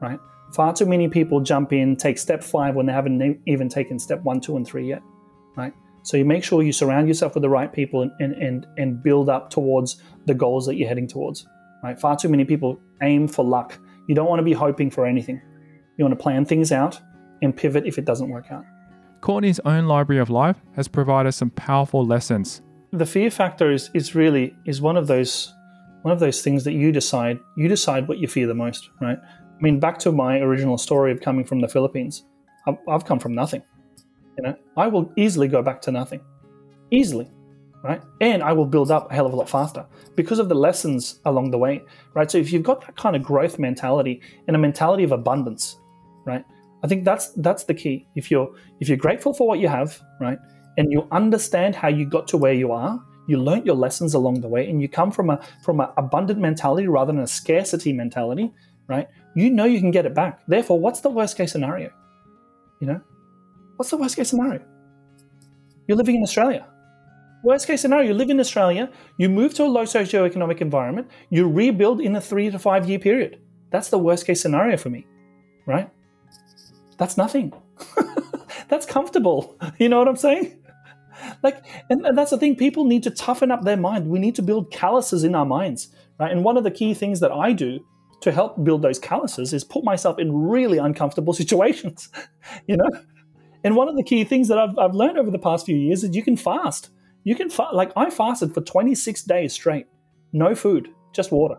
right? 0.00 0.20
Far 0.54 0.72
too 0.72 0.86
many 0.86 1.08
people 1.08 1.40
jump 1.40 1.72
in, 1.72 1.96
take 1.96 2.18
step 2.18 2.42
five 2.42 2.74
when 2.74 2.86
they 2.86 2.92
haven't 2.92 3.40
even 3.46 3.68
taken 3.68 3.98
step 3.98 4.22
one, 4.22 4.40
two, 4.40 4.56
and 4.56 4.66
three 4.66 4.88
yet, 4.88 5.02
right? 5.56 5.72
So 6.02 6.16
you 6.16 6.24
make 6.24 6.42
sure 6.42 6.62
you 6.62 6.72
surround 6.72 7.06
yourself 7.06 7.34
with 7.34 7.42
the 7.42 7.50
right 7.50 7.70
people 7.70 8.02
and, 8.02 8.12
and, 8.18 8.34
and, 8.34 8.66
and 8.78 9.02
build 9.02 9.28
up 9.28 9.50
towards 9.50 10.02
the 10.24 10.34
goals 10.34 10.64
that 10.66 10.76
you're 10.76 10.88
heading 10.88 11.06
towards. 11.06 11.46
Right? 11.82 12.00
Far 12.00 12.16
too 12.16 12.28
many 12.28 12.44
people 12.44 12.80
aim 13.02 13.28
for 13.28 13.44
luck. 13.44 13.78
You 14.08 14.14
don't 14.14 14.28
want 14.28 14.40
to 14.40 14.44
be 14.44 14.54
hoping 14.54 14.90
for 14.90 15.04
anything. 15.04 15.40
You 15.96 16.04
want 16.04 16.18
to 16.18 16.22
plan 16.22 16.44
things 16.44 16.72
out 16.72 16.98
and 17.42 17.54
pivot 17.54 17.86
if 17.86 17.98
it 17.98 18.04
doesn't 18.04 18.30
work 18.30 18.50
out. 18.50 18.64
Courtney's 19.20 19.60
own 19.60 19.86
library 19.86 20.20
of 20.20 20.30
life 20.30 20.56
has 20.76 20.88
provided 20.88 21.32
some 21.32 21.50
powerful 21.50 22.06
lessons. 22.06 22.62
The 22.92 23.06
fear 23.06 23.30
factor 23.30 23.70
is, 23.70 23.90
is 23.92 24.14
really 24.14 24.56
is 24.64 24.80
one 24.80 24.96
of 24.96 25.08
those 25.08 25.52
one 26.02 26.12
of 26.12 26.20
those 26.20 26.42
things 26.42 26.62
that 26.64 26.72
you 26.72 26.92
decide 26.92 27.38
you 27.56 27.68
decide 27.68 28.08
what 28.08 28.18
you 28.18 28.28
fear 28.28 28.46
the 28.46 28.54
most, 28.54 28.88
right? 29.00 29.18
I 29.58 29.62
mean, 29.62 29.80
back 29.80 29.98
to 30.00 30.12
my 30.12 30.38
original 30.38 30.78
story 30.78 31.10
of 31.10 31.20
coming 31.20 31.44
from 31.44 31.60
the 31.60 31.68
Philippines. 31.68 32.24
I've, 32.66 32.76
I've 32.88 33.04
come 33.04 33.18
from 33.18 33.34
nothing. 33.34 33.62
You 34.36 34.44
know, 34.44 34.56
I 34.76 34.86
will 34.86 35.12
easily 35.16 35.48
go 35.48 35.62
back 35.62 35.82
to 35.82 35.90
nothing, 35.90 36.20
easily, 36.92 37.28
right? 37.82 38.00
And 38.20 38.40
I 38.40 38.52
will 38.52 38.66
build 38.66 38.92
up 38.92 39.10
a 39.10 39.14
hell 39.14 39.26
of 39.26 39.32
a 39.32 39.36
lot 39.36 39.48
faster 39.48 39.84
because 40.14 40.38
of 40.38 40.48
the 40.48 40.54
lessons 40.54 41.18
along 41.24 41.50
the 41.50 41.58
way, 41.58 41.82
right? 42.14 42.30
So 42.30 42.38
if 42.38 42.52
you've 42.52 42.62
got 42.62 42.80
that 42.82 42.96
kind 42.96 43.16
of 43.16 43.22
growth 43.24 43.58
mentality 43.58 44.22
and 44.46 44.54
a 44.54 44.58
mentality 44.58 45.02
of 45.02 45.10
abundance, 45.10 45.78
right? 46.24 46.44
I 46.84 46.86
think 46.86 47.04
that's 47.04 47.32
that's 47.32 47.64
the 47.64 47.74
key. 47.74 48.06
If 48.14 48.30
you're 48.30 48.48
if 48.78 48.88
you're 48.88 48.96
grateful 48.96 49.34
for 49.34 49.48
what 49.48 49.58
you 49.58 49.66
have, 49.66 50.00
right, 50.20 50.38
and 50.76 50.92
you 50.92 51.08
understand 51.10 51.74
how 51.74 51.88
you 51.88 52.06
got 52.06 52.28
to 52.28 52.36
where 52.36 52.52
you 52.52 52.70
are, 52.70 53.02
you 53.26 53.38
learnt 53.38 53.66
your 53.66 53.74
lessons 53.74 54.14
along 54.14 54.40
the 54.40 54.48
way, 54.48 54.70
and 54.70 54.80
you 54.80 54.88
come 54.88 55.10
from 55.10 55.30
a 55.30 55.40
from 55.64 55.80
an 55.80 55.88
abundant 55.96 56.38
mentality 56.38 56.86
rather 56.86 57.12
than 57.12 57.22
a 57.22 57.26
scarcity 57.26 57.92
mentality, 57.92 58.52
right? 58.88 59.08
You 59.34 59.50
know 59.50 59.64
you 59.64 59.80
can 59.80 59.90
get 59.90 60.06
it 60.06 60.14
back. 60.14 60.40
Therefore, 60.48 60.80
what's 60.80 61.00
the 61.00 61.10
worst 61.10 61.36
case 61.36 61.52
scenario? 61.52 61.90
You 62.80 62.88
know, 62.88 63.00
What's 63.78 63.90
the 63.90 63.96
worst 63.96 64.16
case 64.16 64.30
scenario? 64.30 64.60
You're 65.86 65.96
living 65.96 66.16
in 66.16 66.22
Australia. 66.24 66.66
Worst 67.44 67.68
case 67.68 67.80
scenario, 67.80 68.08
you 68.08 68.14
live 68.14 68.28
in 68.28 68.40
Australia, 68.40 68.90
you 69.18 69.28
move 69.28 69.54
to 69.54 69.62
a 69.62 69.66
low 69.66 69.84
socioeconomic 69.84 70.60
environment, 70.60 71.08
you 71.30 71.48
rebuild 71.48 72.00
in 72.00 72.16
a 72.16 72.20
three 72.20 72.50
to 72.50 72.58
five 72.58 72.88
year 72.88 72.98
period. 72.98 73.38
That's 73.70 73.88
the 73.88 73.98
worst 73.98 74.26
case 74.26 74.40
scenario 74.42 74.76
for 74.76 74.90
me, 74.90 75.06
right? 75.64 75.88
That's 76.96 77.16
nothing. 77.16 77.52
that's 78.68 78.84
comfortable. 78.84 79.56
You 79.78 79.88
know 79.88 80.00
what 80.00 80.08
I'm 80.08 80.16
saying? 80.16 80.58
Like, 81.44 81.64
and, 81.88 82.04
and 82.04 82.18
that's 82.18 82.32
the 82.32 82.38
thing, 82.38 82.56
people 82.56 82.84
need 82.84 83.04
to 83.04 83.12
toughen 83.12 83.52
up 83.52 83.62
their 83.62 83.76
mind. 83.76 84.08
We 84.08 84.18
need 84.18 84.34
to 84.34 84.42
build 84.42 84.72
calluses 84.72 85.22
in 85.22 85.36
our 85.36 85.46
minds, 85.46 85.94
right? 86.18 86.32
And 86.32 86.42
one 86.42 86.56
of 86.56 86.64
the 86.64 86.72
key 86.72 86.94
things 86.94 87.20
that 87.20 87.30
I 87.30 87.52
do 87.52 87.78
to 88.20 88.32
help 88.32 88.62
build 88.64 88.82
those 88.82 88.98
calluses 88.98 89.52
is 89.52 89.64
put 89.64 89.84
myself 89.84 90.18
in 90.18 90.34
really 90.34 90.78
uncomfortable 90.78 91.32
situations, 91.42 92.08
you 92.66 92.76
know? 92.76 92.90
And 93.64 93.76
one 93.76 93.88
of 93.88 93.96
the 93.96 94.02
key 94.02 94.24
things 94.24 94.48
that 94.48 94.58
I've, 94.58 94.78
I've 94.78 94.94
learned 94.94 95.18
over 95.18 95.30
the 95.30 95.38
past 95.38 95.66
few 95.66 95.76
years 95.76 96.04
is 96.04 96.14
you 96.14 96.22
can 96.22 96.36
fast. 96.36 96.90
You 97.24 97.34
can 97.34 97.50
like 97.72 97.92
I 97.96 98.10
fasted 98.10 98.54
for 98.54 98.60
26 98.60 99.22
days 99.24 99.52
straight, 99.52 99.86
no 100.32 100.54
food, 100.54 100.88
just 101.12 101.32
water, 101.32 101.56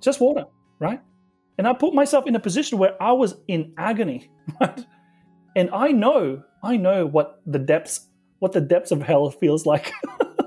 just 0.00 0.20
water, 0.20 0.44
right? 0.78 1.00
And 1.58 1.66
I 1.66 1.72
put 1.72 1.94
myself 1.94 2.26
in 2.26 2.36
a 2.36 2.40
position 2.40 2.78
where 2.78 3.00
I 3.02 3.12
was 3.12 3.34
in 3.48 3.72
agony, 3.76 4.30
right? 4.60 4.84
And 5.56 5.70
I 5.72 5.92
know, 5.92 6.42
I 6.62 6.76
know 6.76 7.06
what 7.06 7.40
the 7.46 7.58
depths, 7.58 8.08
what 8.38 8.52
the 8.52 8.60
depths 8.60 8.92
of 8.92 9.02
hell 9.02 9.30
feels 9.30 9.66
like, 9.66 9.92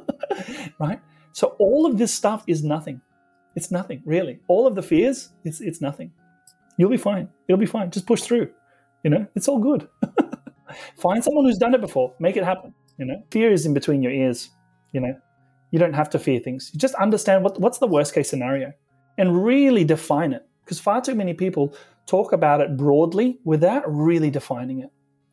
right? 0.80 1.00
So 1.34 1.56
all 1.60 1.86
of 1.86 1.98
this 1.98 2.14
stuff 2.14 2.44
is 2.48 2.64
nothing. 2.64 3.02
It's 3.56 3.72
nothing, 3.72 4.02
really. 4.06 4.40
All 4.48 4.66
of 4.68 4.76
the 4.76 4.82
fears, 4.82 5.30
it's 5.44 5.62
it's 5.62 5.82
nothing. 5.82 6.12
You'll 6.78 6.90
be 6.90 6.98
fine. 6.98 7.30
It'll 7.48 7.60
be 7.60 7.66
fine. 7.66 7.92
Just 7.92 8.08
push 8.08 8.22
through. 8.22 8.50
You 9.04 9.12
know, 9.12 9.28
it's 9.36 9.48
all 9.48 9.60
good. 9.60 9.88
Find 10.98 11.24
someone 11.24 11.46
who's 11.46 11.58
done 11.58 11.76
it 11.76 11.82
before. 11.82 12.14
Make 12.20 12.38
it 12.38 12.44
happen. 12.44 12.74
You 12.98 13.06
know, 13.06 13.24
fear 13.32 13.52
is 13.52 13.66
in 13.66 13.74
between 13.74 14.02
your 14.02 14.12
ears. 14.12 14.50
You 14.92 15.02
know, 15.02 15.16
you 15.72 15.80
don't 15.80 15.94
have 15.94 16.10
to 16.12 16.20
fear 16.20 16.40
things. 16.40 16.72
You 16.74 16.80
just 16.80 16.96
understand 16.96 17.44
what, 17.44 17.60
what's 17.60 17.80
the 17.80 17.88
worst 17.88 18.14
case 18.14 18.30
scenario 18.30 18.74
and 19.18 19.44
really 19.44 19.84
define 19.84 20.34
it. 20.34 20.48
Because 20.64 20.80
far 20.80 21.02
too 21.02 21.16
many 21.16 21.34
people 21.34 21.76
talk 22.06 22.32
about 22.32 22.62
it 22.62 22.78
broadly 22.78 23.40
without 23.44 23.84
really 23.88 24.30
defining 24.30 24.80
it. 24.80 24.90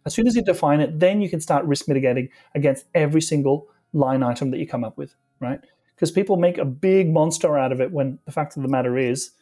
As 0.07 0.15
soon 0.15 0.27
as 0.27 0.35
you 0.35 0.43
define 0.43 0.81
it, 0.81 0.99
then 0.99 1.21
you 1.21 1.29
can 1.29 1.41
start 1.41 1.65
risk 1.67 1.87
mitigating 1.89 2.31
against 2.55 2.87
every 2.95 3.21
single 3.21 3.69
line 3.93 4.23
item 4.23 4.51
that 4.51 4.59
you 4.59 4.67
come 4.67 4.83
up 4.83 4.97
with, 4.97 5.15
right? 5.41 5.61
Because 6.01 6.11
people 6.11 6.39
make 6.39 6.57
a 6.57 6.65
big 6.65 7.13
monster 7.13 7.59
out 7.59 7.73
of 7.73 7.81
it 7.83 7.93
when 7.93 8.19
the 8.25 8.33
fact 8.33 8.57
of 8.57 8.63
the 8.63 8.71
matter 8.71 8.97
is 8.97 9.33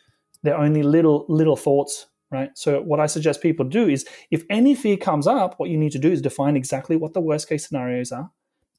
they're 0.43 0.59
only 0.59 0.83
little 0.83 1.25
little 1.29 1.57
thoughts 1.57 2.07
right? 2.31 2.51
So 2.55 2.83
what 2.83 3.01
I 3.01 3.07
suggest 3.07 3.41
people 3.41 3.65
do 3.65 3.89
is 3.89 4.07
if 4.31 4.43
any 4.51 4.75
fear 4.75 4.97
comes 4.97 5.27
up, 5.27 5.59
what 5.59 5.71
you 5.71 5.79
need 5.79 5.93
to 5.93 5.99
do 5.99 6.11
is 6.11 6.21
define 6.21 6.57
exactly 6.57 6.97
what 6.97 7.15
the 7.15 7.21
worst 7.21 7.49
case 7.49 7.67
scenarios 7.67 8.13
are 8.13 8.31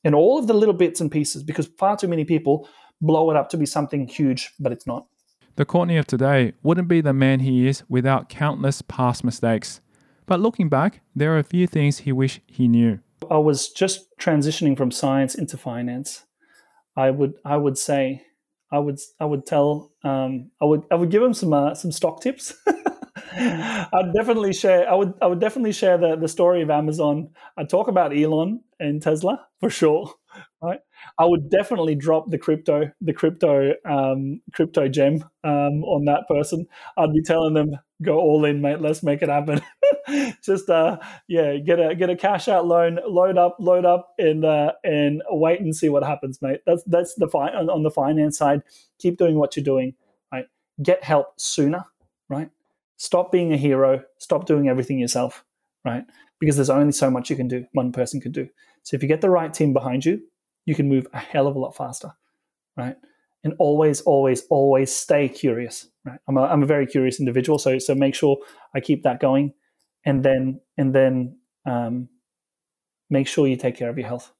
and 0.04 0.16
all 0.16 0.40
of 0.40 0.48
the 0.48 0.54
little 0.54 0.74
bits 0.74 1.02
and 1.02 1.12
pieces 1.12 1.44
because 1.44 1.68
far 1.78 1.98
too 1.98 2.08
many 2.08 2.26
people 2.26 2.68
blow 3.02 3.32
it 3.32 3.38
up 3.38 3.50
to 3.50 3.58
be 3.58 3.66
something 3.66 4.08
huge, 4.08 4.52
but 4.60 4.72
it's 4.72 4.86
not. 4.86 5.08
The 5.56 5.66
Courtney 5.66 5.98
of 5.98 6.08
today 6.08 6.54
wouldn't 6.64 6.88
be 6.88 7.02
the 7.02 7.14
man 7.14 7.42
he 7.42 7.68
is 7.68 7.84
without 7.90 8.30
countless 8.30 8.82
past 8.82 9.24
mistakes. 9.24 9.82
But 10.26 10.40
looking 10.40 10.70
back, 10.70 11.02
there 11.16 11.34
are 11.34 11.40
a 11.40 11.44
few 11.44 11.68
things 11.68 12.00
he 12.00 12.12
wished 12.12 12.42
he 12.46 12.68
knew. 12.68 13.00
I 13.30 13.38
was 13.38 13.70
just 13.70 14.16
transitioning 14.18 14.78
from 14.78 14.92
science 14.92 15.36
into 15.36 15.58
finance. 15.58 16.26
I 17.00 17.12
would 17.12 17.36
I 17.46 17.56
would 17.56 17.78
say 17.78 18.24
I 18.72 18.80
would 18.80 19.00
I 19.20 19.26
would 19.26 19.46
tell 19.46 19.94
um, 20.04 20.52
I 20.62 20.66
would 20.66 20.84
I 20.92 20.96
would 20.96 21.12
give 21.12 21.24
him 21.24 21.34
some 21.34 21.54
uh, 21.54 21.74
some 21.74 21.92
stock 21.94 22.22
tips. 22.22 22.54
I'd 23.32 24.14
definitely 24.14 24.54
share. 24.54 24.90
I 24.90 24.96
would. 24.96 25.14
I 25.22 25.28
would 25.28 25.40
definitely 25.40 25.72
share 25.72 25.98
the 25.98 26.18
the 26.18 26.28
story 26.28 26.62
of 26.62 26.70
Amazon. 26.70 27.30
I'd 27.58 27.70
talk 27.70 27.88
about 27.88 28.16
Elon 28.16 28.62
and 28.80 29.02
Tesla 29.02 29.48
for 29.62 29.70
sure. 29.70 30.14
Right. 30.62 30.80
I 31.18 31.24
would 31.26 31.50
definitely 31.50 31.96
drop 31.96 32.30
the 32.30 32.38
crypto, 32.38 32.92
the 33.00 33.14
crypto, 33.14 33.74
um, 33.86 34.42
crypto 34.54 34.90
gem 34.90 35.24
um, 35.46 35.86
on 35.86 36.04
that 36.06 36.28
person. 36.28 36.68
I'd 36.98 37.14
be 37.14 37.22
telling 37.24 37.54
them, 37.54 37.72
go 38.02 38.18
all 38.20 38.44
in, 38.44 38.62
mate. 38.62 38.82
Let's 38.82 39.02
make 39.02 39.22
it 39.22 39.30
happen. 39.30 39.62
Just 40.44 40.70
uh, 40.70 40.98
yeah, 41.30 41.56
get 41.58 41.80
a 41.80 41.96
get 41.96 42.10
a 42.10 42.16
cash 42.18 42.50
out 42.50 42.68
loan, 42.68 43.00
load 43.08 43.38
up, 43.38 43.56
load 43.60 43.86
up, 43.86 44.14
and 44.18 44.44
uh, 44.44 44.74
and 44.84 45.22
wait 45.30 45.62
and 45.62 45.74
see 45.74 45.88
what 45.88 46.04
happens, 46.04 46.42
mate. 46.42 46.60
That's 46.66 46.84
that's 46.86 47.16
the 47.16 47.30
fi- 47.30 47.54
on, 47.54 47.84
the 47.84 47.92
finance 47.92 48.38
side. 48.38 48.62
Keep 49.00 49.18
doing 49.18 49.38
what 49.40 49.56
you're 49.56 49.64
doing. 49.64 49.94
Right. 50.34 50.48
Get 50.84 51.04
help 51.06 51.40
sooner. 51.40 51.86
Right 52.28 52.50
Stop 52.98 53.32
being 53.32 53.54
a 53.54 53.58
hero. 53.58 54.04
Stop 54.18 54.46
doing 54.46 54.68
everything 54.68 55.00
yourself, 55.00 55.46
right? 55.86 56.04
Because 56.40 56.58
there's 56.58 56.70
only 56.70 56.92
so 56.92 57.10
much 57.10 57.30
you 57.30 57.36
can 57.38 57.48
do, 57.48 57.66
one 57.74 57.92
person 57.94 58.20
can 58.20 58.32
do. 58.34 58.50
So 58.84 58.96
if 58.96 59.04
you 59.04 59.08
get 59.10 59.22
the 59.22 59.30
right 59.30 59.54
team 59.54 59.74
behind 59.74 60.06
you, 60.06 60.22
you 60.66 60.76
can 60.76 60.88
move 60.88 61.08
a 61.14 61.20
hell 61.20 61.48
of 61.48 61.56
a 61.56 61.60
lot 61.60 61.76
faster, 61.76 62.12
right? 62.78 62.96
And 63.44 63.54
always, 63.58 64.02
always, 64.02 64.44
always 64.50 64.92
stay 64.94 65.30
curious, 65.30 65.88
right? 66.06 66.20
I'm 66.28 66.38
a, 66.38 66.42
I'm 66.42 66.64
a 66.64 66.66
very 66.66 66.86
curious 66.86 67.20
individual, 67.20 67.58
so 67.58 67.80
so 67.80 67.96
make 67.96 68.16
sure 68.16 68.38
I 68.76 68.80
keep 68.80 69.04
that 69.04 69.20
going, 69.20 69.54
and 70.06 70.24
then 70.24 70.60
and 70.78 70.94
then 70.94 71.38
um, 71.66 72.10
make 73.10 73.28
sure 73.28 73.48
you 73.48 73.56
take 73.56 73.76
care 73.76 73.90
of 73.90 73.98
your 73.98 74.08
health. 74.08 74.32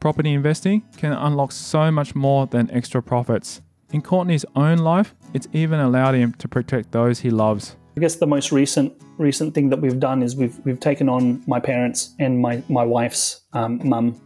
Property 0.00 0.32
investing 0.32 0.82
can 0.96 1.12
unlock 1.12 1.52
so 1.52 1.90
much 1.90 2.14
more 2.14 2.46
than 2.46 2.70
extra 2.70 3.02
profits. 3.02 3.60
In 3.92 4.00
Courtney's 4.00 4.46
own 4.56 4.78
life, 4.78 5.14
it's 5.34 5.48
even 5.52 5.78
allowed 5.78 6.14
him 6.14 6.32
to 6.34 6.48
protect 6.48 6.92
those 6.92 7.20
he 7.20 7.28
loves. 7.28 7.76
I 7.96 8.00
guess 8.00 8.16
the 8.16 8.26
most 8.26 8.52
recent 8.52 8.92
recent 9.18 9.54
thing 9.54 9.68
that 9.70 9.80
we've 9.80 10.00
done 10.00 10.22
is 10.22 10.36
we've 10.36 10.58
we've 10.64 10.80
taken 10.80 11.08
on 11.08 11.42
my 11.46 11.60
parents 11.60 12.14
and 12.18 12.40
my 12.40 12.62
my 12.68 12.84
wife's 12.84 13.42
um, 13.52 13.80
mum 13.86 14.20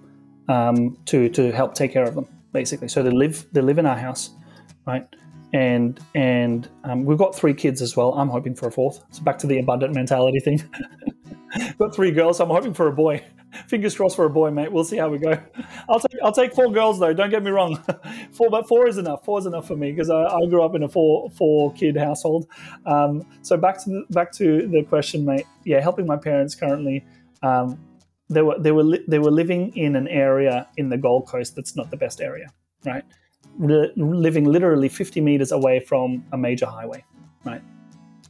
um, 0.48 0.98
to 1.06 1.28
to 1.30 1.50
help 1.52 1.74
take 1.74 1.92
care 1.92 2.04
of 2.04 2.14
them 2.14 2.26
basically. 2.52 2.88
So 2.88 3.02
they 3.02 3.10
live 3.10 3.46
they 3.52 3.60
live 3.60 3.78
in 3.78 3.86
our 3.86 3.96
house, 3.96 4.30
right? 4.86 5.06
And 5.52 6.00
and 6.14 6.68
um, 6.84 7.04
we've 7.04 7.18
got 7.18 7.34
three 7.34 7.54
kids 7.54 7.82
as 7.82 7.96
well. 7.96 8.14
I'm 8.14 8.28
hoping 8.28 8.54
for 8.54 8.68
a 8.68 8.72
fourth. 8.72 9.02
So 9.10 9.22
back 9.22 9.38
to 9.38 9.46
the 9.46 9.58
abundant 9.58 9.94
mentality 9.94 10.40
thing. 10.40 10.62
got 11.78 11.94
three 11.94 12.10
girls. 12.10 12.40
I'm 12.40 12.48
hoping 12.48 12.74
for 12.74 12.88
a 12.88 12.92
boy. 12.92 13.22
Fingers 13.68 13.94
crossed 13.96 14.16
for 14.16 14.24
a 14.24 14.30
boy, 14.30 14.50
mate. 14.50 14.72
We'll 14.72 14.84
see 14.84 14.96
how 14.96 15.08
we 15.08 15.18
go. 15.18 15.38
I'll 15.88 16.00
take 16.00 16.20
I'll 16.22 16.32
take 16.32 16.54
four 16.54 16.72
girls 16.72 16.98
though. 16.98 17.12
Don't 17.12 17.30
get 17.30 17.42
me 17.42 17.50
wrong. 17.50 17.82
four, 18.32 18.50
but 18.50 18.68
four 18.68 18.88
is 18.88 18.98
enough. 18.98 19.24
Four 19.24 19.38
is 19.38 19.46
enough 19.46 19.66
for 19.66 19.76
me 19.76 19.92
because 19.92 20.10
I, 20.10 20.24
I, 20.24 20.46
grew 20.46 20.62
up 20.62 20.74
in 20.74 20.82
a 20.82 20.88
four 20.88 21.30
four 21.30 21.72
kid 21.74 21.96
household. 21.96 22.46
Um, 22.86 23.24
so 23.42 23.56
back 23.56 23.82
to 23.84 23.90
the, 23.90 24.04
back 24.10 24.32
to 24.32 24.66
the 24.68 24.82
question, 24.82 25.24
mate. 25.24 25.46
Yeah, 25.64 25.80
helping 25.80 26.06
my 26.06 26.16
parents 26.16 26.54
currently. 26.54 27.04
Um, 27.42 27.78
they 28.28 28.42
were 28.42 28.58
they 28.58 28.72
were 28.72 28.82
li- 28.82 29.04
they 29.06 29.18
were 29.18 29.30
living 29.30 29.76
in 29.76 29.96
an 29.96 30.08
area 30.08 30.68
in 30.76 30.88
the 30.88 30.96
Gold 30.96 31.26
Coast 31.26 31.54
that's 31.56 31.76
not 31.76 31.90
the 31.90 31.96
best 31.96 32.20
area, 32.20 32.48
right? 32.84 33.04
Li- 33.58 33.92
living 33.96 34.44
literally 34.44 34.88
50 34.88 35.20
meters 35.20 35.52
away 35.52 35.78
from 35.80 36.24
a 36.32 36.38
major 36.38 36.66
highway, 36.66 37.04
right? 37.44 37.62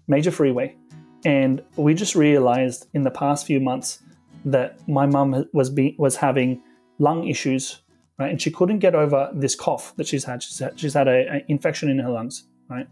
Major 0.08 0.30
freeway, 0.30 0.76
and 1.24 1.62
we 1.76 1.94
just 1.94 2.14
realized 2.14 2.88
in 2.92 3.04
the 3.04 3.10
past 3.10 3.46
few 3.46 3.60
months 3.60 4.00
that 4.44 4.86
my 4.88 5.06
mum 5.06 5.46
was 5.52 5.70
be- 5.70 5.96
was 5.98 6.16
having 6.16 6.62
lung 6.98 7.26
issues, 7.28 7.82
right? 8.18 8.30
And 8.30 8.40
she 8.40 8.50
couldn't 8.50 8.78
get 8.78 8.94
over 8.94 9.30
this 9.34 9.54
cough 9.54 9.94
that 9.96 10.06
she's 10.06 10.24
had. 10.24 10.42
She's 10.42 10.58
had, 10.58 10.78
she's 10.78 10.94
had 10.94 11.08
an 11.08 11.42
infection 11.48 11.88
in 11.88 11.98
her 11.98 12.10
lungs, 12.10 12.44
right? 12.68 12.86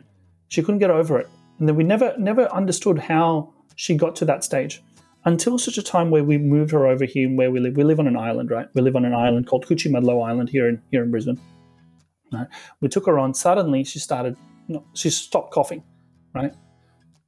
She 0.48 0.62
couldn't 0.62 0.80
get 0.80 0.90
over 0.90 1.18
it, 1.18 1.28
and 1.58 1.68
then 1.68 1.76
we 1.76 1.84
never 1.84 2.14
never 2.18 2.52
understood 2.52 2.98
how 2.98 3.52
she 3.76 3.96
got 3.96 4.16
to 4.16 4.24
that 4.26 4.44
stage 4.44 4.82
until 5.24 5.58
such 5.58 5.78
a 5.78 5.82
time 5.82 6.10
where 6.10 6.24
we 6.24 6.36
moved 6.38 6.72
her 6.72 6.86
over 6.86 7.04
here 7.04 7.28
and 7.28 7.38
where 7.38 7.50
we 7.50 7.60
live. 7.60 7.76
We 7.76 7.84
live 7.84 8.00
on 8.00 8.06
an 8.06 8.16
island, 8.16 8.50
right? 8.50 8.66
We 8.74 8.82
live 8.82 8.96
on 8.96 9.04
an 9.04 9.14
island 9.14 9.46
called 9.46 9.66
Coochiemudlo 9.66 10.26
Island 10.26 10.48
here 10.48 10.68
in 10.68 10.82
here 10.90 11.02
in 11.02 11.10
Brisbane. 11.10 11.40
Right? 12.32 12.46
We 12.80 12.88
took 12.88 13.06
her 13.06 13.18
on. 13.18 13.34
Suddenly, 13.34 13.84
she 13.84 13.98
started. 13.98 14.36
She 14.94 15.10
stopped 15.10 15.52
coughing, 15.52 15.82
right? 16.34 16.54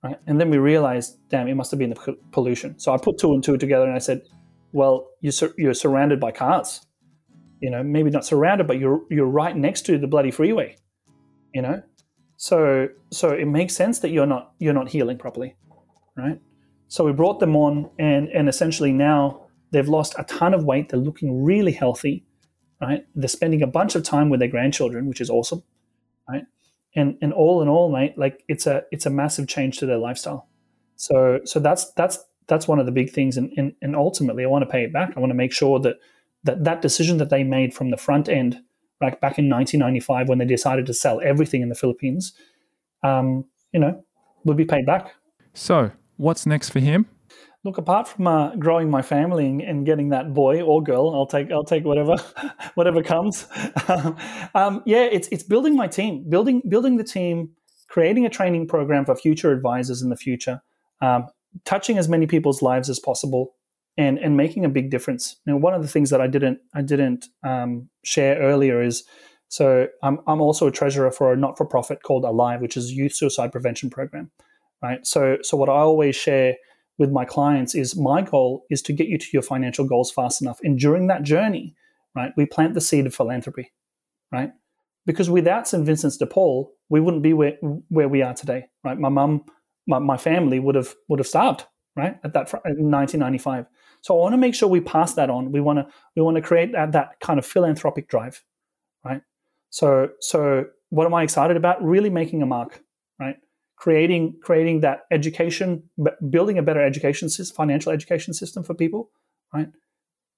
Right? 0.04 0.18
And 0.26 0.38
then 0.38 0.50
we 0.50 0.58
realized, 0.58 1.16
damn, 1.30 1.48
it 1.48 1.54
must 1.54 1.70
have 1.70 1.78
been 1.78 1.90
the 1.90 2.16
pollution. 2.30 2.78
So 2.78 2.92
I 2.92 2.98
put 2.98 3.18
two 3.18 3.32
and 3.32 3.42
two 3.42 3.56
together, 3.56 3.86
and 3.86 3.94
I 3.94 3.98
said, 3.98 4.20
well, 4.72 5.08
you're 5.22 5.32
sur- 5.32 5.54
you're 5.56 5.72
surrounded 5.72 6.20
by 6.20 6.30
cars. 6.30 6.86
You 7.60 7.70
know, 7.70 7.82
maybe 7.82 8.10
not 8.10 8.26
surrounded, 8.26 8.66
but 8.66 8.78
you're 8.78 9.00
you're 9.08 9.26
right 9.26 9.56
next 9.56 9.86
to 9.86 9.96
the 9.96 10.06
bloody 10.06 10.30
freeway. 10.30 10.76
You 11.54 11.62
know, 11.62 11.82
so 12.36 12.88
so 13.10 13.30
it 13.30 13.46
makes 13.46 13.74
sense 13.74 14.00
that 14.00 14.10
you're 14.10 14.26
not 14.26 14.52
you're 14.58 14.74
not 14.74 14.88
healing 14.88 15.16
properly, 15.16 15.56
right? 16.16 16.38
So 16.88 17.04
we 17.04 17.12
brought 17.12 17.40
them 17.40 17.56
on, 17.56 17.88
and 17.98 18.28
and 18.28 18.46
essentially 18.46 18.92
now 18.92 19.46
they've 19.70 19.88
lost 19.88 20.14
a 20.18 20.24
ton 20.24 20.52
of 20.52 20.64
weight. 20.64 20.90
They're 20.90 21.00
looking 21.00 21.42
really 21.42 21.72
healthy, 21.72 22.26
right? 22.82 23.06
They're 23.14 23.28
spending 23.28 23.62
a 23.62 23.66
bunch 23.66 23.94
of 23.94 24.02
time 24.02 24.28
with 24.28 24.40
their 24.40 24.50
grandchildren, 24.50 25.06
which 25.08 25.22
is 25.22 25.30
awesome, 25.30 25.62
right? 26.28 26.44
And 26.96 27.16
and 27.20 27.32
all 27.32 27.60
in 27.62 27.68
all, 27.68 27.90
mate, 27.90 28.16
like 28.16 28.44
it's 28.48 28.66
a 28.66 28.84
it's 28.92 29.06
a 29.06 29.10
massive 29.10 29.48
change 29.48 29.78
to 29.78 29.86
their 29.86 29.98
lifestyle. 29.98 30.48
So 30.96 31.40
so 31.44 31.58
that's 31.58 31.92
that's 31.92 32.24
that's 32.46 32.68
one 32.68 32.78
of 32.78 32.86
the 32.86 32.92
big 32.92 33.10
things, 33.10 33.36
and 33.36 33.52
and, 33.56 33.74
and 33.82 33.96
ultimately, 33.96 34.44
I 34.44 34.46
want 34.46 34.62
to 34.64 34.70
pay 34.70 34.84
it 34.84 34.92
back. 34.92 35.12
I 35.16 35.20
want 35.20 35.30
to 35.30 35.34
make 35.34 35.52
sure 35.52 35.80
that 35.80 35.96
that 36.44 36.62
that 36.64 36.82
decision 36.82 37.18
that 37.18 37.30
they 37.30 37.42
made 37.42 37.74
from 37.74 37.90
the 37.90 37.96
front 37.96 38.28
end, 38.28 38.60
like 39.00 39.20
back 39.20 39.38
in 39.38 39.48
1995 39.48 40.28
when 40.28 40.38
they 40.38 40.44
decided 40.44 40.86
to 40.86 40.94
sell 40.94 41.20
everything 41.20 41.62
in 41.62 41.68
the 41.68 41.74
Philippines, 41.74 42.32
um, 43.02 43.44
you 43.72 43.80
know, 43.80 44.04
would 44.44 44.56
be 44.56 44.64
paid 44.64 44.86
back. 44.86 45.14
So 45.52 45.90
What's 46.16 46.46
next 46.46 46.70
for 46.70 46.78
him? 46.78 47.06
Look, 47.64 47.78
apart 47.78 48.06
from 48.06 48.26
uh, 48.26 48.54
growing 48.56 48.90
my 48.90 49.00
family 49.00 49.46
and 49.46 49.86
getting 49.86 50.10
that 50.10 50.34
boy 50.34 50.60
or 50.60 50.82
girl, 50.82 51.14
I'll 51.14 51.26
take 51.26 51.50
I'll 51.50 51.64
take 51.64 51.84
whatever 51.84 52.16
whatever 52.74 53.02
comes. 53.02 53.46
um, 54.54 54.82
yeah, 54.84 55.04
it's 55.04 55.28
it's 55.32 55.42
building 55.42 55.74
my 55.74 55.88
team, 55.88 56.28
building 56.28 56.60
building 56.68 56.98
the 56.98 57.04
team, 57.04 57.52
creating 57.88 58.26
a 58.26 58.28
training 58.28 58.68
program 58.68 59.06
for 59.06 59.16
future 59.16 59.50
advisors 59.50 60.02
in 60.02 60.10
the 60.10 60.16
future, 60.16 60.60
um, 61.00 61.26
touching 61.64 61.96
as 61.96 62.06
many 62.06 62.26
people's 62.26 62.60
lives 62.60 62.90
as 62.90 63.00
possible, 63.00 63.54
and 63.96 64.18
and 64.18 64.36
making 64.36 64.66
a 64.66 64.68
big 64.68 64.90
difference. 64.90 65.36
Now, 65.46 65.56
one 65.56 65.72
of 65.72 65.80
the 65.80 65.88
things 65.88 66.10
that 66.10 66.20
I 66.20 66.26
didn't 66.26 66.58
I 66.74 66.82
didn't 66.82 67.28
um, 67.42 67.88
share 68.04 68.38
earlier 68.40 68.82
is 68.82 69.04
so 69.48 69.88
I'm 70.02 70.18
I'm 70.26 70.42
also 70.42 70.66
a 70.66 70.70
treasurer 70.70 71.10
for 71.10 71.32
a 71.32 71.36
not 71.36 71.56
for 71.56 71.64
profit 71.64 72.02
called 72.02 72.24
Alive, 72.24 72.60
which 72.60 72.76
is 72.76 72.90
a 72.90 72.92
youth 72.92 73.14
suicide 73.14 73.52
prevention 73.52 73.88
program 73.88 74.30
right? 74.82 75.06
So, 75.06 75.38
so 75.42 75.56
what 75.56 75.68
I 75.70 75.72
always 75.72 76.14
share 76.14 76.56
with 76.98 77.10
my 77.10 77.24
clients 77.24 77.74
is 77.74 77.96
my 77.96 78.22
goal 78.22 78.64
is 78.70 78.82
to 78.82 78.92
get 78.92 79.08
you 79.08 79.18
to 79.18 79.26
your 79.32 79.42
financial 79.42 79.86
goals 79.86 80.10
fast 80.10 80.40
enough, 80.40 80.58
and 80.62 80.78
during 80.78 81.06
that 81.08 81.22
journey, 81.22 81.74
right, 82.14 82.32
we 82.36 82.46
plant 82.46 82.74
the 82.74 82.80
seed 82.80 83.06
of 83.06 83.14
philanthropy, 83.14 83.72
right? 84.32 84.52
Because 85.06 85.28
without 85.28 85.68
St. 85.68 85.84
Vincent's 85.84 86.16
de 86.16 86.26
Paul, 86.26 86.72
we 86.88 87.00
wouldn't 87.00 87.22
be 87.22 87.32
where 87.32 87.56
where 87.88 88.08
we 88.08 88.22
are 88.22 88.34
today, 88.34 88.66
right? 88.84 88.98
My 88.98 89.08
mum, 89.08 89.44
my, 89.86 89.98
my 89.98 90.16
family 90.16 90.60
would 90.60 90.74
have 90.74 90.94
would 91.08 91.18
have 91.18 91.26
starved, 91.26 91.64
right, 91.96 92.18
at 92.24 92.32
that 92.32 92.52
in 92.64 92.90
1995. 92.90 93.66
So 94.00 94.14
I 94.14 94.20
want 94.20 94.34
to 94.34 94.38
make 94.38 94.54
sure 94.54 94.68
we 94.68 94.80
pass 94.80 95.14
that 95.14 95.30
on. 95.30 95.50
We 95.50 95.60
want 95.60 95.78
to 95.78 95.86
we 96.14 96.22
want 96.22 96.36
to 96.36 96.42
create 96.42 96.72
that, 96.72 96.92
that 96.92 97.20
kind 97.20 97.38
of 97.38 97.46
philanthropic 97.46 98.08
drive, 98.08 98.42
right? 99.04 99.22
So 99.70 100.10
so 100.20 100.66
what 100.90 101.06
am 101.06 101.14
I 101.14 101.22
excited 101.24 101.56
about? 101.56 101.82
Really 101.82 102.10
making 102.10 102.42
a 102.42 102.46
mark? 102.46 102.83
Creating 103.84 104.34
creating 104.40 104.80
that 104.80 105.00
education, 105.10 105.82
building 106.30 106.56
a 106.56 106.62
better 106.62 106.82
education 106.82 107.28
system, 107.28 107.54
financial 107.54 107.92
education 107.92 108.32
system 108.32 108.64
for 108.64 108.72
people, 108.72 109.10
right? 109.52 109.68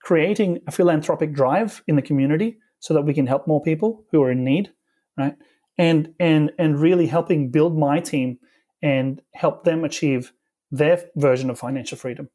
Creating 0.03 0.59
a 0.67 0.73
philanthropic 0.73 1.33
drive 1.33 1.81
in 1.87 1.95
the 1.95 2.03
community 2.03 2.59
so 2.81 2.93
that 2.93 3.03
we 3.03 3.15
can 3.15 3.29
help 3.29 3.47
more 3.47 3.63
people 3.63 4.05
who 4.11 4.21
are 4.21 4.33
in 4.33 4.43
need, 4.43 4.73
right? 5.17 5.37
And 5.79 6.13
and 6.19 6.51
and 6.59 6.81
really 6.81 7.07
helping 7.07 7.53
build 7.53 7.79
my 7.79 8.01
team 8.01 8.41
and 8.83 9.23
help 9.33 9.63
them 9.63 9.85
achieve 9.85 10.33
their 10.73 11.05
version 11.15 11.49
of 11.49 11.57
financial 11.57 11.97
freedom, 11.97 12.29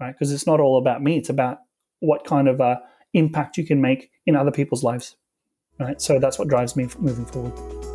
right? 0.00 0.14
Because 0.14 0.32
it's 0.32 0.48
not 0.48 0.58
all 0.58 0.78
about 0.78 1.00
me; 1.00 1.16
it's 1.16 1.30
about 1.30 1.58
what 2.00 2.24
kind 2.24 2.48
of 2.48 2.60
uh, 2.60 2.78
impact 3.14 3.56
you 3.56 3.64
can 3.64 3.80
make 3.80 4.10
in 4.26 4.34
other 4.34 4.50
people's 4.50 4.82
lives, 4.82 5.14
right? 5.78 6.00
So 6.02 6.18
that's 6.18 6.40
what 6.40 6.48
drives 6.48 6.74
me 6.74 6.88
moving 6.98 7.26
forward. 7.26 7.85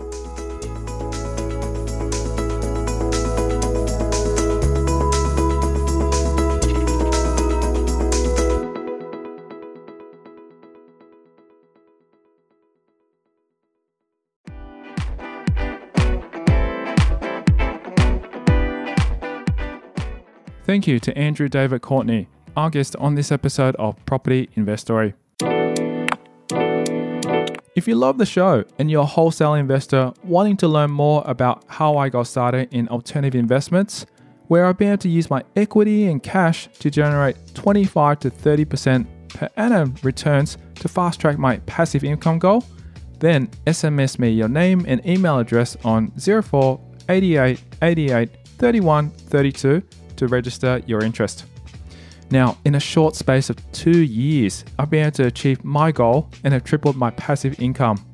Thank 20.72 20.88
you 20.88 21.02
to 21.02 21.18
Andrew 21.18 21.50
David 21.50 21.82
Courtney, 21.82 22.30
our 22.56 22.70
guest 22.70 22.96
on 22.96 23.16
this 23.16 23.30
episode 23.30 23.76
of 23.76 23.98
Property 24.06 24.48
Investory. 24.56 25.14
If 27.76 27.90
you 27.90 27.96
love 27.96 28.18
the 28.18 28.26
show 28.26 28.64
and 28.80 28.90
you're 28.90 29.02
a 29.02 29.06
wholesale 29.06 29.56
investor 29.56 30.14
wanting 30.24 30.56
to 30.56 30.70
learn 30.70 30.90
more 30.90 31.24
about 31.26 31.66
how 31.68 31.98
I 31.98 32.08
got 32.08 32.24
started 32.24 32.74
in 32.74 32.88
alternative 32.88 33.38
investments, 33.38 34.06
where 34.48 34.66
I've 34.66 34.78
been 34.78 34.88
able 34.88 35.00
to 35.00 35.10
use 35.10 35.30
my 35.30 35.44
equity 35.58 36.06
and 36.08 36.24
cash 36.24 36.70
to 36.80 36.90
generate 36.90 37.36
25 37.54 38.20
to 38.20 38.32
30% 38.32 39.06
per 39.28 39.50
annum 39.58 39.94
returns 40.04 40.58
to 40.76 40.88
fast 40.88 41.20
track 41.20 41.38
my 41.38 41.58
passive 41.66 42.06
income 42.06 42.40
goal, 42.40 42.64
then 43.20 43.48
SMS 43.68 44.20
me 44.20 44.30
your 44.30 44.48
name 44.48 44.86
and 44.88 45.06
email 45.06 45.38
address 45.38 45.76
on 45.84 46.12
04 46.12 46.80
88 47.10 47.62
88 47.82 48.30
31 48.62 49.10
32 49.10 49.84
to 50.22 50.28
register 50.28 50.84
your 50.86 51.04
interest. 51.04 51.46
Now, 52.30 52.60
in 52.64 52.76
a 52.76 52.80
short 52.80 53.16
space 53.16 53.50
of 53.50 53.58
two 53.72 54.04
years, 54.04 54.64
I've 54.78 54.92
been 54.92 55.02
able 55.08 55.12
to 55.14 55.26
achieve 55.26 55.64
my 55.64 55.92
goal 55.92 56.30
and 56.44 56.54
have 56.54 56.64
tripled 56.64 56.96
my 56.96 57.10
passive 57.10 57.60
income. 57.60 58.06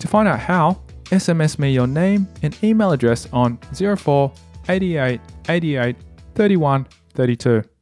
To 0.00 0.06
find 0.06 0.28
out 0.28 0.40
how, 0.40 0.82
SMS 1.04 1.58
me 1.58 1.72
your 1.72 1.86
name 1.86 2.28
and 2.42 2.54
email 2.62 2.92
address 2.92 3.26
on 3.32 3.56
04 3.72 4.30
88 4.68 5.20
88 5.48 5.96
31 6.34 6.86
32. 7.14 7.77